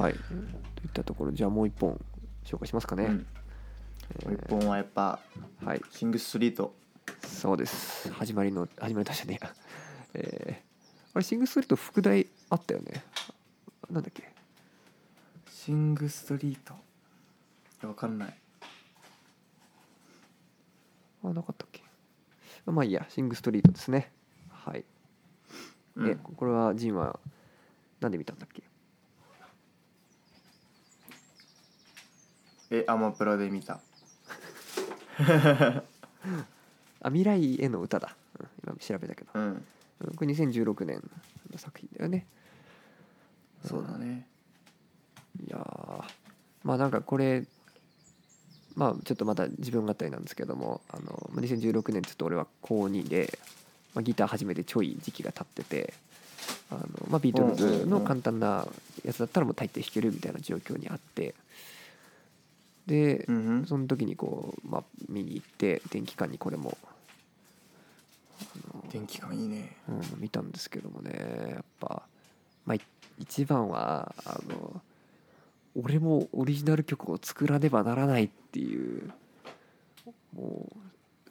[0.04, 0.12] はい。
[0.12, 1.98] といったところじゃあもう一本
[2.44, 3.24] 紹介しますかね、うん、も
[4.26, 5.18] う一本はやっぱ
[5.64, 5.80] はい。
[5.90, 6.74] シングストリート。
[7.22, 8.12] そうです。
[8.12, 9.40] 始まりの始まりだじゃね。
[10.12, 13.02] えー、あれシングストリート副題あったよね。
[13.88, 14.30] なんだっけ？
[15.50, 16.58] シングストリー
[17.80, 17.88] ト。
[17.88, 18.38] わかんない。
[21.22, 21.82] あなかったっけ？
[22.66, 23.06] まあいいや。
[23.08, 24.12] シングストリートですね。
[24.50, 24.84] はい、
[25.96, 26.10] うん。
[26.10, 27.18] えこれはジンは
[28.00, 28.62] なんで見たんだっけ？
[32.78, 33.80] えアマプラで見た。
[37.02, 39.42] あ未来への歌だ、うん今調べたけど、うん。
[40.00, 41.02] うんこれ2016年
[41.50, 42.26] の作品だよね。
[43.64, 44.26] そうだね。
[45.46, 46.04] いやー。
[46.64, 47.44] まあなんかこれ
[48.74, 53.38] まあちょっとまた自分語りなんですけどもあのまあ2016年ちょっと俺は高2で、
[53.94, 55.94] まあ、ギター始めてちょい時期が経ってて
[56.70, 58.66] あの、まあ、ビートルズの簡単な
[59.04, 61.34] やつだったらもう大抵弾けるみたいな状況にあって
[62.86, 63.66] でうんうん。
[63.66, 66.76] その時にこう、まあ、見に行って電気館にこれも、
[68.90, 69.76] 電気感いいね。
[69.88, 72.02] うん、見たんですけどもねやっぱ、
[72.66, 72.80] まあ、い
[73.18, 74.80] 一番はあの
[75.76, 79.12] 俺もオリジナル曲を作らねばならないっていう
[80.34, 80.76] もう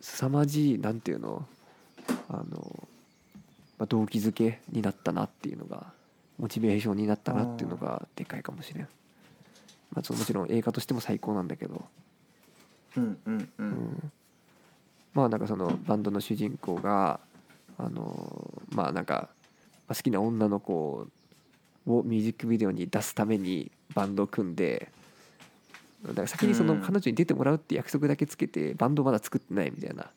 [0.01, 1.45] 凄まじいなんていうの
[2.29, 2.87] あの、
[3.77, 5.93] まあ、動機づけになったなっていうのが
[6.37, 8.87] モチベーションになったなっていうのがでかいかもしれん、
[9.93, 11.85] まあ、もちろん映画としても最高なんだけど、
[12.97, 13.69] うんうんううん。
[13.69, 14.11] ん
[15.13, 17.19] まあなんかそのバンドの主人公が
[17.77, 19.29] あのまあなんか
[19.87, 21.07] まあ好きな女の子
[21.85, 24.89] をミュージックビデオに出すためにバンドを組んで
[26.05, 26.81] だから先にそのうん。
[26.81, 30.09] 彼女に出てもらうって約束だけつけてバンドまだ作ってないみたいな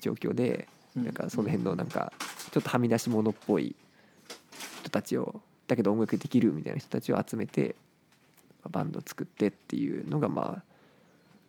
[0.00, 1.04] 状況でうん。
[1.04, 2.12] なんかその辺のなんか
[2.52, 3.74] ちょっとはみ出し者っぽい
[4.80, 7.74] 人たちをだけど音楽できるみたいな人たちを集めて
[8.70, 10.64] バンドを作ってっていうのがまあだか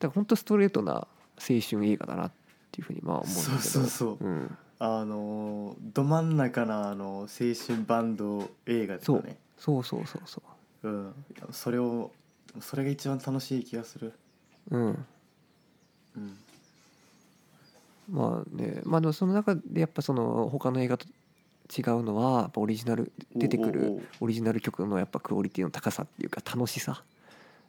[0.08, 0.94] ら本当ストレートな
[1.38, 2.32] 青春映画だなっ
[2.72, 3.58] ていうふうにまあ思うんだけど。
[3.58, 4.26] そうそうそう。
[4.26, 9.38] うん、あのーど真ん中のあの青春バンド映画ですよね。
[9.58, 10.42] そうそうそうそ
[10.84, 10.88] う。
[10.88, 11.14] うん。
[11.52, 12.12] それを
[12.60, 14.14] それが一番楽しい気がする。
[14.72, 15.06] うん。
[16.18, 16.38] うん。
[18.10, 18.82] まあね。
[18.84, 21.06] まあでもその中でやっぱその他の映画と
[21.76, 27.04] 違うのはやっぱオリジナル出てくるオリジナル曲のやっぱクオリティの高さっていうか楽しさ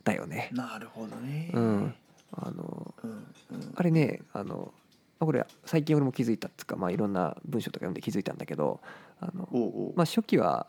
[0.05, 0.51] だよね。
[0.53, 1.51] なるほどね。
[1.53, 1.95] うん、
[2.33, 3.73] あのうんうん。
[3.75, 4.73] あれねあの
[5.19, 8.81] まあこれ最近俺も気づいたっつうか、まあ、いろんな文章とか読んで気づいたんだけど
[9.21, 9.49] あの、
[9.95, 10.67] まあ、初期は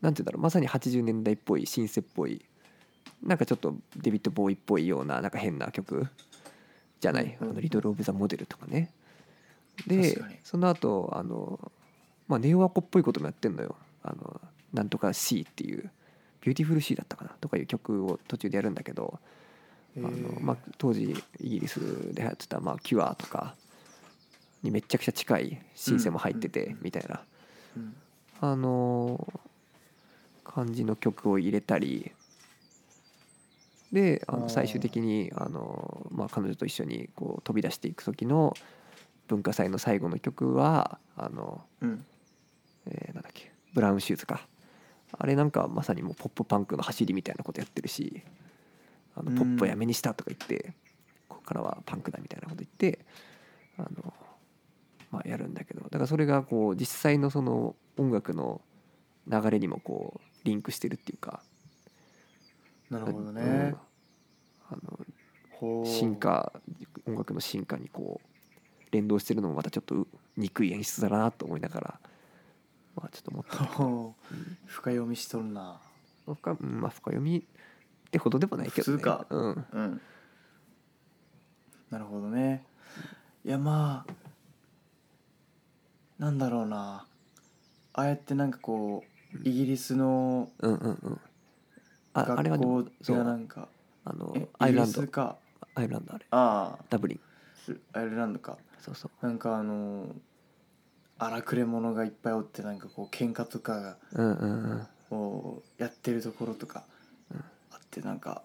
[0.00, 2.44] なんて言うんだろうまさに80年代っぽいシンセっぽい
[3.22, 6.06] なんかちょっとデビッド・ボウイっぽいようななんか変な曲
[7.00, 8.92] じゃない「うんうんあのリトル・オブ・ザ・モデル」とかね。
[9.86, 10.38] で確かに。
[10.44, 11.72] その後あの
[12.32, 13.76] まあネオアコっぽいこともやってんのよ。
[14.02, 14.40] あの
[14.72, 15.90] なんとか C っていう
[16.40, 19.20] 「ビューティフル C」だったかなとかいう曲を途中でやるんだけど
[19.98, 23.54] あの、まあ、当時イギリスで流行ってた、まあ、キュアとか
[24.62, 27.20] にめちゃくちゃ近いシンセも入っててみたいな、
[27.76, 27.94] うん。
[28.40, 29.32] あの
[30.42, 32.12] 感じの曲を入れたり。
[33.92, 38.56] であの最終的にあの、まあ、彼女と一緒にこう飛び出していく時の
[39.28, 42.06] 文化祭の最後の曲はあの、うん
[42.86, 44.46] えーなんだっけブラウンシューズか。
[45.18, 48.22] あれなんかまさにもうポップパンクの走りみたいなことやってるし
[49.14, 49.36] あのうん。
[49.36, 50.74] ポップをやめにしたとか言って
[51.28, 53.04] ここからはパンクだみたいなこと言って
[53.78, 54.14] あの、
[55.10, 55.82] まあ、やるんだけど。
[55.82, 58.62] だからそれがこう実際のその音楽の
[59.26, 61.42] 流れにもこうリンクしてるっていうか。
[62.90, 63.34] なるほどうん。
[63.34, 63.74] ね
[64.70, 66.52] あの進化
[67.06, 72.00] 音楽の進化にこう連動してるのもまたちょっと憎い演出だなと思いながら
[72.96, 74.34] まあちょっと思ったほ う
[74.66, 75.80] 深読みしとるな。
[76.26, 79.26] 深,、うんまあ、深読みってほどでもないけど、ね、普通か。
[79.30, 80.00] うん、うん。
[81.90, 82.64] なるほどね。
[83.44, 84.12] いやまあ
[86.18, 87.04] なんだろうな。
[87.94, 91.20] ああやってなんかこうイギリスのうんうんうん。
[92.14, 93.68] ああれは学校がなんか
[94.04, 95.00] あのアイルランド。
[95.02, 95.36] スか。
[95.74, 96.26] アイルランドあれ。
[96.30, 97.20] あダブリン。
[97.94, 98.58] あアイルランドか。
[98.78, 99.26] そうそう。
[99.26, 100.14] なんかあの
[101.24, 104.86] 荒くれ者がいっぱいおってなんかこう喧嘩とかがうんうんうん。
[105.10, 106.84] こうやってるところとか
[107.30, 107.38] うん
[107.70, 108.42] あってなんか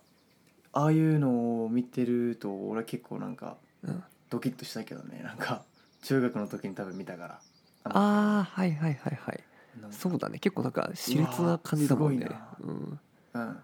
[0.73, 5.21] ああいうのを見てると俺は結構なんかうんドキッとしたけどね。
[5.23, 5.63] なんか
[6.03, 7.41] 中学の時に多分見たから。
[7.85, 9.43] ああはいはいはいはい。
[9.91, 10.39] そうだね。
[10.39, 12.29] 結構なんか熾烈な感じだもんね。
[12.59, 12.99] うん。
[13.33, 13.59] うん。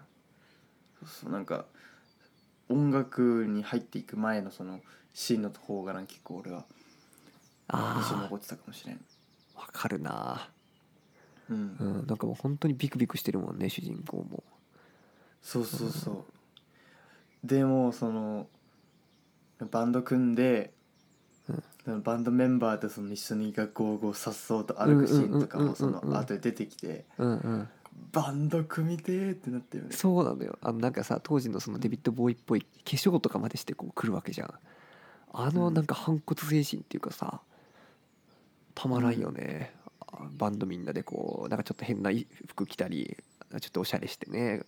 [1.00, 1.66] そうそうなんか
[2.70, 4.80] 音楽に入っていく前のその
[5.12, 6.64] シーンの方がなんか結構俺は
[7.72, 9.00] 印象にあ残ってたかもしれん
[9.56, 10.48] あわかるな。
[11.50, 11.76] うん。
[11.78, 14.42] うんなんかもう本当にビクビクしてるもんね主人公も。
[15.42, 17.46] そうそうそう。
[17.46, 18.46] でもその
[19.70, 20.72] バンド組んで、
[21.84, 27.68] そのバンドメンバーとその一緒に学校をさっそうと歩くシーンとかうんうんうんうんうんもその後で出てきてうんうん。
[28.12, 29.90] バンド組みてーってなったよね。
[29.92, 34.54] そうなのよあのなんかさ当時のそのデビッド・ボーイっぽい化粧とかまでしてこう来るわけじゃん。
[35.32, 35.74] あのうん。
[35.74, 37.40] なんか反骨精神っていうかさ
[38.74, 42.10] たまらんよね、あバンドみんなでこうなんかちょっと変な
[42.48, 43.16] 服着たり
[43.60, 44.62] ちょっとおしゃれしてね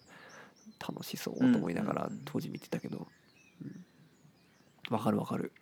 [0.79, 3.07] 楽しそうと思いながらうんうんうん当時見てたけど。
[3.63, 4.95] うん。
[4.95, 5.53] わ、かるわかる。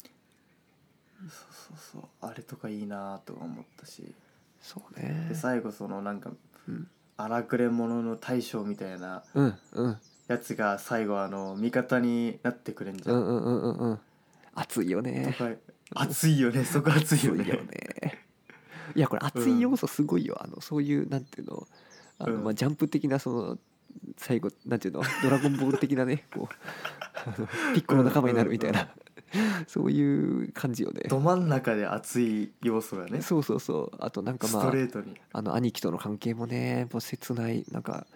[1.20, 2.10] そうそうそう。
[2.20, 4.14] あれとかいいなとか思ったし。
[4.60, 5.26] そうね。
[5.28, 6.32] で最後そのなんか
[6.68, 6.88] うん。
[7.16, 9.98] 荒くれ者の大将みたいなうんうん。
[10.26, 14.00] やつが最後あの味方になってくれんじゃ、うんんうんうんうんうん。
[14.54, 15.36] 熱いよね。
[15.94, 16.64] 熱いよね。
[16.64, 17.42] そこ熱いよね。
[17.42, 18.23] 熱いよね
[18.94, 21.66] いやこれ熱い要素すごいよ、あのそういうなんていうの？
[22.18, 22.44] あの、うん。
[22.44, 23.58] まあ、ジャンプ的なその
[24.16, 25.02] 最後なんていうの？
[25.22, 28.88] ドラゴンボール的なねこうピッコロ仲間になるみたいな、
[29.66, 31.02] そういう感じよね。
[31.08, 33.22] ど真ん中で熱い要素がね。
[33.22, 33.96] そうそうそう。
[34.00, 35.14] あとなんかスまあトレートに。
[35.32, 38.06] あの兄貴との関係もねもう切ないなんか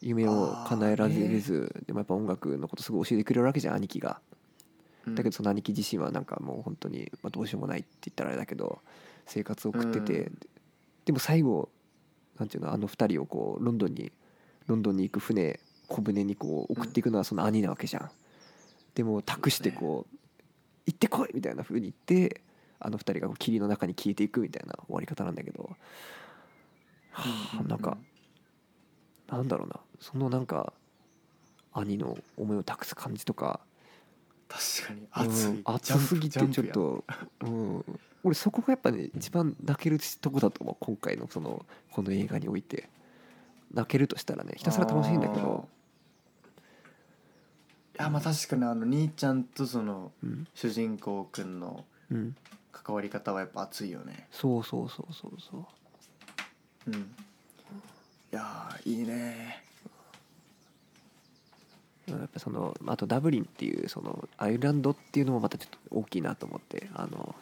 [0.00, 4.20] 夢を叶えられず、でもやっぱ音楽のことすごい教えてくれるわけじゃん兄貴が。
[5.08, 8.80] だけどその兄貴自身はなんかもう本当にまあどうしようもないって言ったらあれだけど
[9.26, 10.38] 生活を送ってて、うん。
[11.04, 11.68] でも最後
[12.38, 14.12] なんていうのあの二人をこうロンドンに
[14.66, 18.10] ロンドンに行く船小舟にこう送っていくのはその兄なわけじゃん。
[18.94, 20.16] でも託してこう
[20.86, 22.42] 「行ってこい!」みたいな風に言って
[22.78, 25.76] あの二人がこう霧の中に消えていくみたいな終わり方なんだけど、
[27.10, 27.96] はあなんか
[29.28, 29.80] なんだろうな。
[30.00, 30.72] そのなんか
[31.72, 33.60] 兄の思いを託す感じとか。
[34.48, 37.04] 確かに熱い、うん熱すぎてちょっと、
[37.40, 40.76] うん、俺そこがやっぱね一番泣けるとこだと思う。
[40.80, 42.88] 今回のそのこの映画において。
[43.74, 45.66] 泣けるとしたらねひたすら楽しいんだけど、
[47.98, 50.46] いやまあ確かにあの兄ちゃんとそのうん。
[50.54, 52.36] 主人公くんのうん、
[52.70, 54.28] 関わり方はやっぱ熱いよね。
[54.30, 55.66] そうそうそうそうそう。
[56.88, 56.94] うん。
[57.00, 57.04] い
[58.30, 59.64] やーいいね。
[62.06, 67.34] やっぱそのあとダブリンっていうそのアイルランドっていうのもまたちょっと大きいなと思ってあの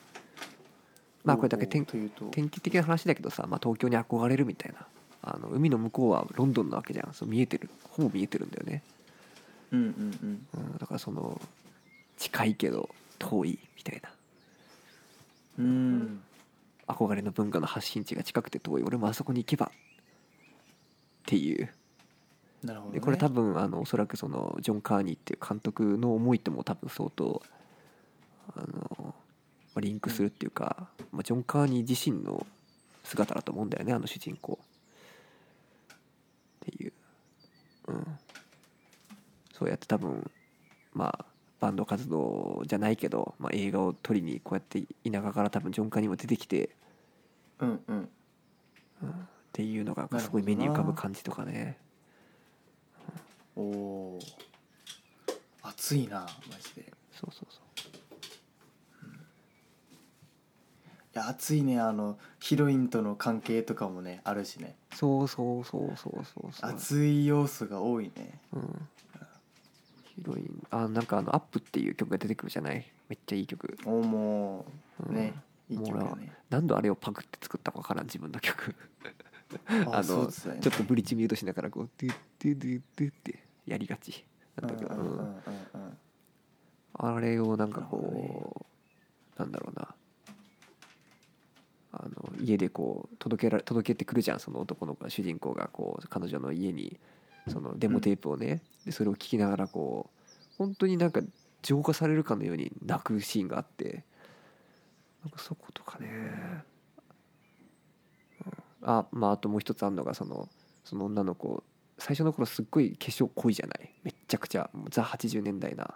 [1.31, 2.25] まあこれだけ天というと。
[2.27, 4.87] 典型的な話だけどさ、まあ、東京に憧れるみたいな
[5.23, 7.15] あの海の向こうはロンドンなわけじゃん。
[7.15, 8.83] そう見えてるほぼ見えてるんだよね、
[9.73, 11.41] うんうんうん、だからその
[12.17, 14.11] 近いけど遠いみたいな。
[15.59, 16.21] うんうん。
[16.89, 18.83] 憧れの文化の発信地が近くて遠い。
[18.83, 19.71] 俺もあそこに行けばっ
[21.27, 21.69] ていう。
[22.65, 27.43] なるほど、ね、でこれ多分あのおそらくそのジョン・カーニーっていう監督の思いとも多分相当
[28.57, 29.15] あの
[29.75, 32.47] まあリンクするっていうか、まあ、ジョン・カーニー自身の
[33.05, 34.59] 姿だと思うんだよねあの主人公。
[36.67, 36.93] っていう、
[37.89, 38.07] うん、
[39.53, 40.31] そうやって多分
[40.93, 41.25] まあ
[41.59, 46.71] バンド活動じゃないけど、まあ、映画を撮りにこうやって田舎から多分ジョン・カーニーも出てきて
[47.61, 48.03] うんうん。
[48.03, 49.09] っ
[49.53, 51.79] ていうのがすごい目に浮かぶ感じとかね。
[53.57, 55.39] おおー。
[55.63, 56.83] 熱いなマジで。
[56.83, 57.70] いそうそうそう
[61.13, 64.77] や熱いねあのヒロインとの関係とかもねあるしね。
[64.95, 66.71] そうそうそうそうそうそう。
[66.71, 68.39] 熱い要素が多いね。
[68.53, 68.89] うん。
[70.05, 70.67] ヒロイン。
[70.71, 72.87] あなんかあの「アップっていう曲が出てくるじゃない？
[73.09, 73.77] めっちゃいい曲。
[73.85, 74.65] おも
[75.01, 75.15] ううん。
[75.17, 75.35] ね、
[75.69, 76.33] いい曲だね。
[76.49, 78.75] 何度あれをパクって作ったか分からん自分の曲。
[79.67, 80.33] ああのね。
[80.61, 84.25] ちょっとブリッジミュートしながらこう「ドゥッドゥドゥドゥ」ってやりがち。
[84.61, 85.43] なんだけど、うん
[86.95, 88.67] あれをなんかこ
[89.39, 89.95] うなんだろうな
[92.03, 94.41] あの家でこう届けられ届けてくるじゃん。
[94.41, 96.99] その男の子が主人公がこう彼女の家に
[97.49, 101.21] そのデモテープをね、でそれを聞きながらこう本当になんか
[101.63, 104.05] 浄化されるかのように泣くシーンがあって
[105.23, 106.09] なんかそことかね、
[108.83, 108.89] うん。
[108.89, 110.49] あまああともう一つあるのがその
[110.85, 111.63] その女の子
[111.99, 113.95] 最初の頃すっごい化粧濃いじゃない。
[114.03, 115.95] めっちゃくちゃザ80年代な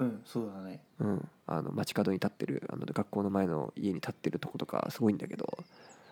[0.00, 5.58] うんそうだねうん、あの街角に立ってるあの学校の前の家に立ってるとことかすごいんだけど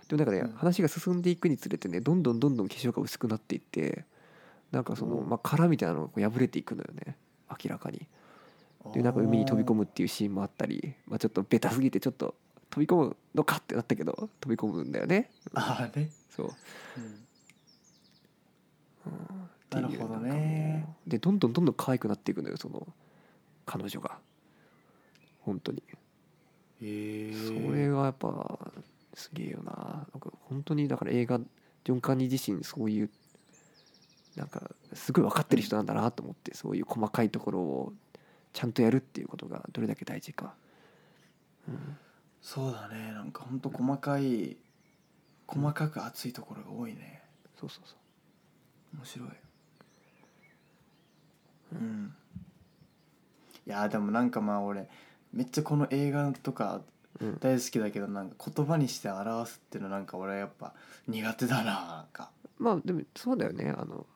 [0.08, 4.04] でもなんかね、うん話が進んでいくにつれてねどんどんどんどん化粧が薄くなっていって
[4.70, 7.16] なんかその、うんまあ、殻みたいなのがこう破れていくのよね
[7.50, 8.06] 明らかに。
[8.94, 12.34] でなんか海に飛び込むっていうシーンもあったり、まあ、ちょっとベタすぎてちょっと
[12.70, 15.30] 飛び込むのかってなったけど飛び込むんだよね。
[15.52, 16.46] ああね、そう
[16.96, 17.28] うん
[19.06, 22.86] うなるほどねでどんどんどんどん可愛くなっていくのよその
[23.68, 24.18] 彼女が。
[25.40, 25.82] 本当に。
[26.80, 27.32] へえ。
[27.34, 28.58] それがやっぱ
[29.14, 30.06] すげえよな。
[30.12, 33.10] なんか本当にだから映画ジョン・カーニー自身そういう
[34.36, 37.92] なんかすごい分かってる人なんだなと思ってそういう細かいところを
[38.52, 40.54] ちゃんとやるっていうことがどれだけ大事か、
[41.68, 41.96] うん、
[42.40, 43.12] そうだね。
[43.12, 44.56] なんかほんと細かい
[45.46, 47.22] 細かく熱いところが多いね。
[47.58, 47.96] そうそうそ
[48.94, 49.28] 面白い。
[51.72, 52.14] うん
[53.68, 54.88] いやでもなんかまあ俺
[55.32, 56.80] めっちゃこの映画とか
[57.20, 60.72] う、うん、大好きだけどなんか言葉にして表すっていうのなんか俺はやっぱ
[61.06, 62.30] 苦手だななんか。
[62.58, 63.72] まあでもそうだよね。
[63.76, 64.06] あの、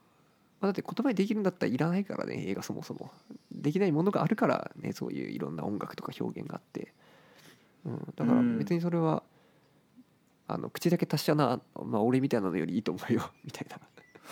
[0.60, 3.10] まあ、だって言葉にできるんだったらいらないからね映画そもそも。
[3.52, 6.92] できないものがあるからねそういういろんな音楽とか表現があって、
[7.84, 8.58] うん、だからうん。
[8.58, 9.22] 別にそれは、
[10.48, 13.78] あの口だけ達者な、まあ、俺みたいなのよりいいと思うよみたいな。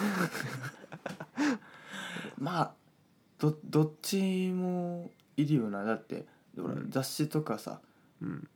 [2.39, 2.80] まあ
[3.41, 5.85] どどっちもいるよな。
[5.85, 6.27] だって
[6.57, 6.91] ほらうん。
[6.91, 7.81] 雑誌とかさ
[8.23, 8.49] うん。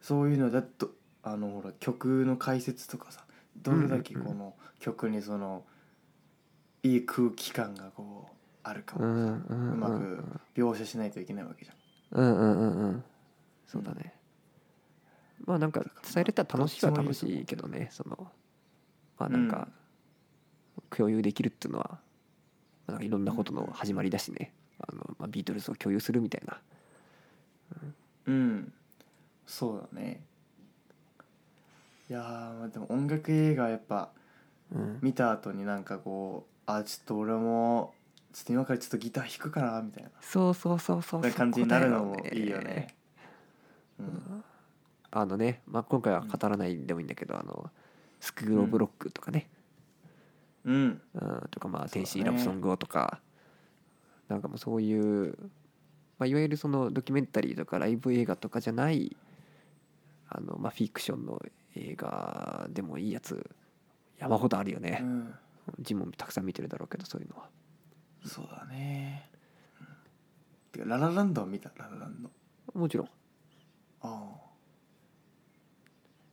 [0.00, 0.90] そういうのだと
[1.22, 3.24] あのほら曲の解説とかさ
[3.56, 5.64] どれだけこの曲にその
[6.82, 12.20] いい空気感がこうあるかうをんうんうまくうん描写しないといけないわけじゃん。
[12.20, 13.04] うんうんうんうん。
[13.66, 14.14] そうだね。
[15.44, 18.30] まあなんか伝えれたら楽しいは楽しいけどねその。
[19.18, 19.68] まあなんか
[20.90, 21.98] 共有できるっていうのは
[22.86, 24.52] まあいろんなことの始まりだしね。
[24.78, 26.60] あの、まあ、ビートルズを共有するみたいな。
[28.26, 28.72] うん。
[29.46, 30.22] そうだね。
[32.10, 34.10] いやーまあでも音楽映画やっぱ
[34.72, 34.98] うん。
[35.02, 37.94] 見た後になんかこうあちょっと俺も
[38.32, 40.10] ちょっと今からちょっとギター弾くかなみたいな。
[40.20, 41.22] そうそうそうそう。
[41.22, 42.88] そういう感じになるのもいいよね。
[43.98, 44.44] うん。
[45.10, 47.70] あのね、まあ、今回は語らないでもいいんだけど、あの
[48.18, 49.63] スクール・オブ・ロックとかね、うん
[50.64, 51.02] うん、
[51.50, 53.20] とかまあ「そうだね天使ラブソングを」とか
[54.28, 55.36] なんかもうそういう、
[56.18, 59.16] まあ、いわゆるそのドキュメンタリーとかライブ映画とかじゃない
[60.28, 61.40] あの、まあ、フィクションの
[61.76, 63.50] 映画でもいいやつ
[64.16, 65.00] 山ほどあるよね。
[65.02, 65.34] う、ん。
[65.80, 67.48] ジモンたくさん見てるだろうけどそういうのは。
[68.24, 69.28] そうだね。
[69.80, 69.86] うん。
[70.72, 71.70] てかララランドは見た？
[71.76, 72.30] ララランド。
[72.78, 73.08] もちろん。
[74.02, 74.32] あ。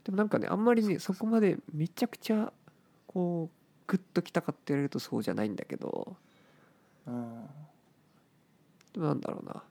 [0.03, 2.53] でもなんかねあんまりねそこまでめちゃくちゃ
[3.07, 6.15] こうグッときたかって言われるとそうじゃないんだけど。
[7.07, 7.45] あうん
[8.93, 9.63] でもなんだろうな、ま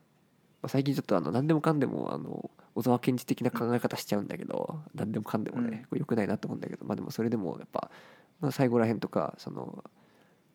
[0.63, 5.85] あ、最近ちょっとあの何でもかんでもあの小沢健二的な考え方しちゃうんだけど何でもかんでもね、うん。
[5.85, 7.91] これ良くないなと思うんだけどまあでもそれでもやっぱ、
[8.39, 9.83] まあ、最後らへんとかその、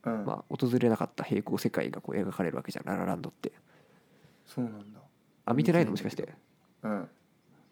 [0.04, 3.52] うん、まあ、訪れなかった平行世界がこう描かれるわけじゃんララランドって。
[4.46, 5.00] そうなんだ。
[5.44, 5.92] あ見てないの？
[5.92, 6.34] もしかして。
[6.82, 7.08] うん。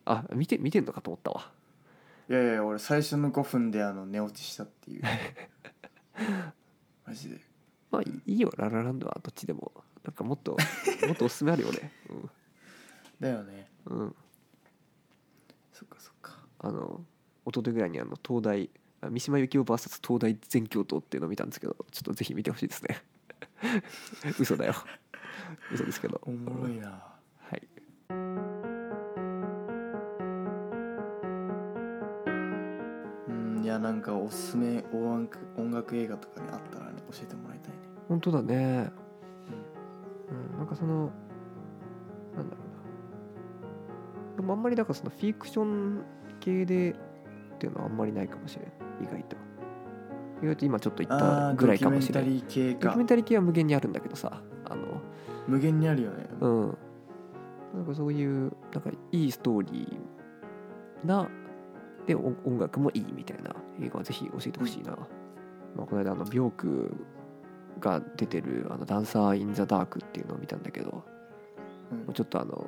[0.05, 1.51] あ見て見てんのかと思ったわ
[2.29, 5.03] いやいや俺最初の5分であの寝落ちしたっていう。
[7.07, 7.41] マジで。
[7.91, 9.73] まあいいよララランドはどっちでも。
[10.05, 10.57] なんかもっと
[11.07, 11.93] もっとおすすめあるよね。
[13.21, 13.71] だよね。
[13.87, 14.17] うん、うん、
[15.73, 16.39] そっかそっか。
[16.59, 17.05] あの
[17.47, 18.71] 一昨日ぐらいにあの東大
[19.01, 23.03] あ三島由紀夫 VS 東大全教頭っていうのを見たんですけどちょっとぜひ見てほしいですね。
[24.39, 24.75] 嘘だよ。
[25.73, 26.21] 嘘ですけど。
[26.25, 27.14] おもろいな
[33.75, 37.79] やなんかおすすめ音楽音楽映画とかにあったらね教えてもらいたいね。
[38.09, 38.91] 本当だね。
[40.53, 40.59] うん。
[40.59, 41.11] なんかその
[42.37, 42.67] なんだろう
[44.33, 44.37] な。
[44.37, 46.03] でもあんまりだからそのフィクション
[46.41, 46.95] 系でっ
[47.59, 48.69] ていうのはあんまりないかもしれん。
[49.05, 49.37] 意外と。
[50.43, 52.25] 意外と今ちょっと言っあたあぐらいかもしれん。
[52.25, 52.81] ドキュメンタリー系か。
[52.81, 55.01] ドキュメンタリー系は無限にあるんだけどさあの
[55.47, 56.27] 無限にあるよね。
[56.41, 56.79] うん。
[57.75, 61.29] なんかそういうなんかいいストーリーな
[62.07, 64.93] で音音楽もいいみたいな映画はぜひ教えてほしいな、
[65.77, 66.95] まあ、この間あのビョーク
[67.81, 71.05] が出てるあの「ダンサー・イン・ザ・ダーク」っていうのを見たんだけども
[71.93, 72.11] うん。
[72.11, 72.67] うちょっとあの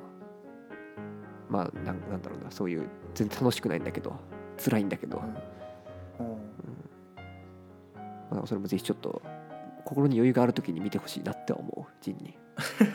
[1.49, 4.15] まあなんなんだろうなそういう全然楽しくないんだけど
[4.63, 5.21] 辛いんだけど、
[6.19, 6.25] うん。
[6.25, 6.37] うん。
[8.31, 9.21] まあ、それもぜひちょっと
[9.85, 12.37] 心に余裕がある時に見てほしいなって思うジンに。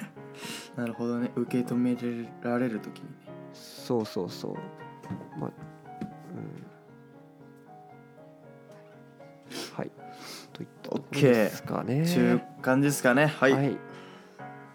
[0.77, 1.31] なるほどね。
[1.37, 1.97] 受け止め
[2.43, 3.33] られる時にね。
[3.53, 4.55] そうそうそう。
[5.39, 5.53] まあ
[11.13, 12.07] ですかね。
[12.07, 13.27] ちゅう感じですかね。
[13.27, 13.79] はい、はい。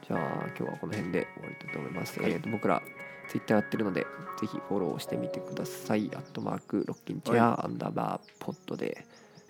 [0.08, 2.82] じゃあ今日はこの辺で終わりたいと思います、えーと僕ら
[3.30, 4.08] ツイッターやってるので
[4.40, 6.10] ぜひフォローしてみてください。
[6.16, 9.06] アットマークロッキンチェアアンダーバーポットで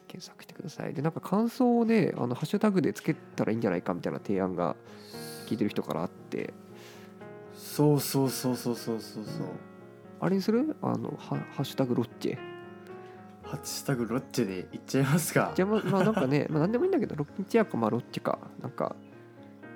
[0.08, 0.96] 検索してください。
[0.96, 4.76] でなんか感想をねあのハッシュタグでつけたらいいんじゃないかみたいな提案が
[5.46, 6.54] 聞いてる人からあって。
[7.56, 9.24] そうそうそうそうそうそう。
[9.24, 9.48] そう
[10.20, 10.76] あれにする？
[10.82, 12.30] あのハハッシュタグロッチ？
[12.30, 12.38] ェ
[13.48, 15.52] ハッシュタグロッチェでいっちゃいますか。
[15.56, 18.40] じゃあまあまあなんかね、 まあ、何でもいいんだけどロッチェアかまあロッチェか。
[18.62, 18.96] なんか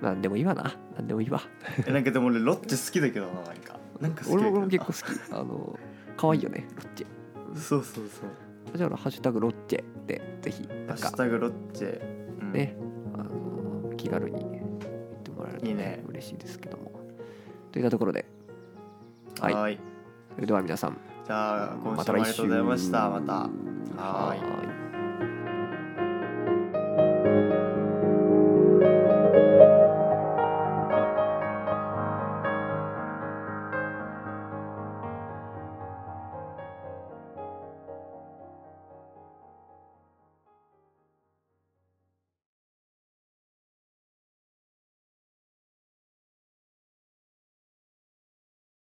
[0.02, 0.74] なんでもいいわな。
[0.96, 1.42] なんでもいいわ。
[1.88, 3.80] えなんかでも俺ロッチェ好きだけどななんか。
[4.00, 5.32] なんか好き俺も俺も結構好き。
[5.34, 5.80] あの
[6.18, 7.06] 可愛いよねロッチ。
[7.06, 8.78] ェそうそうそう。
[8.78, 10.94] じゃあハッシュタグロッチェでぜひハなんか。
[10.94, 11.86] ッシュタグロッチ。
[11.86, 12.02] ェ、
[12.42, 12.52] うん。
[12.52, 12.76] ね、
[13.14, 16.04] あの気軽に言ってもらえると、いいね。
[16.08, 16.92] 嬉しいですけども。
[17.72, 18.26] といったところで。
[19.40, 19.80] はい。
[20.36, 20.98] それでは皆さん
[21.32, 23.10] じゃあ今週もありがとうございました。
[23.10, 23.34] また
[24.04, 24.81] はい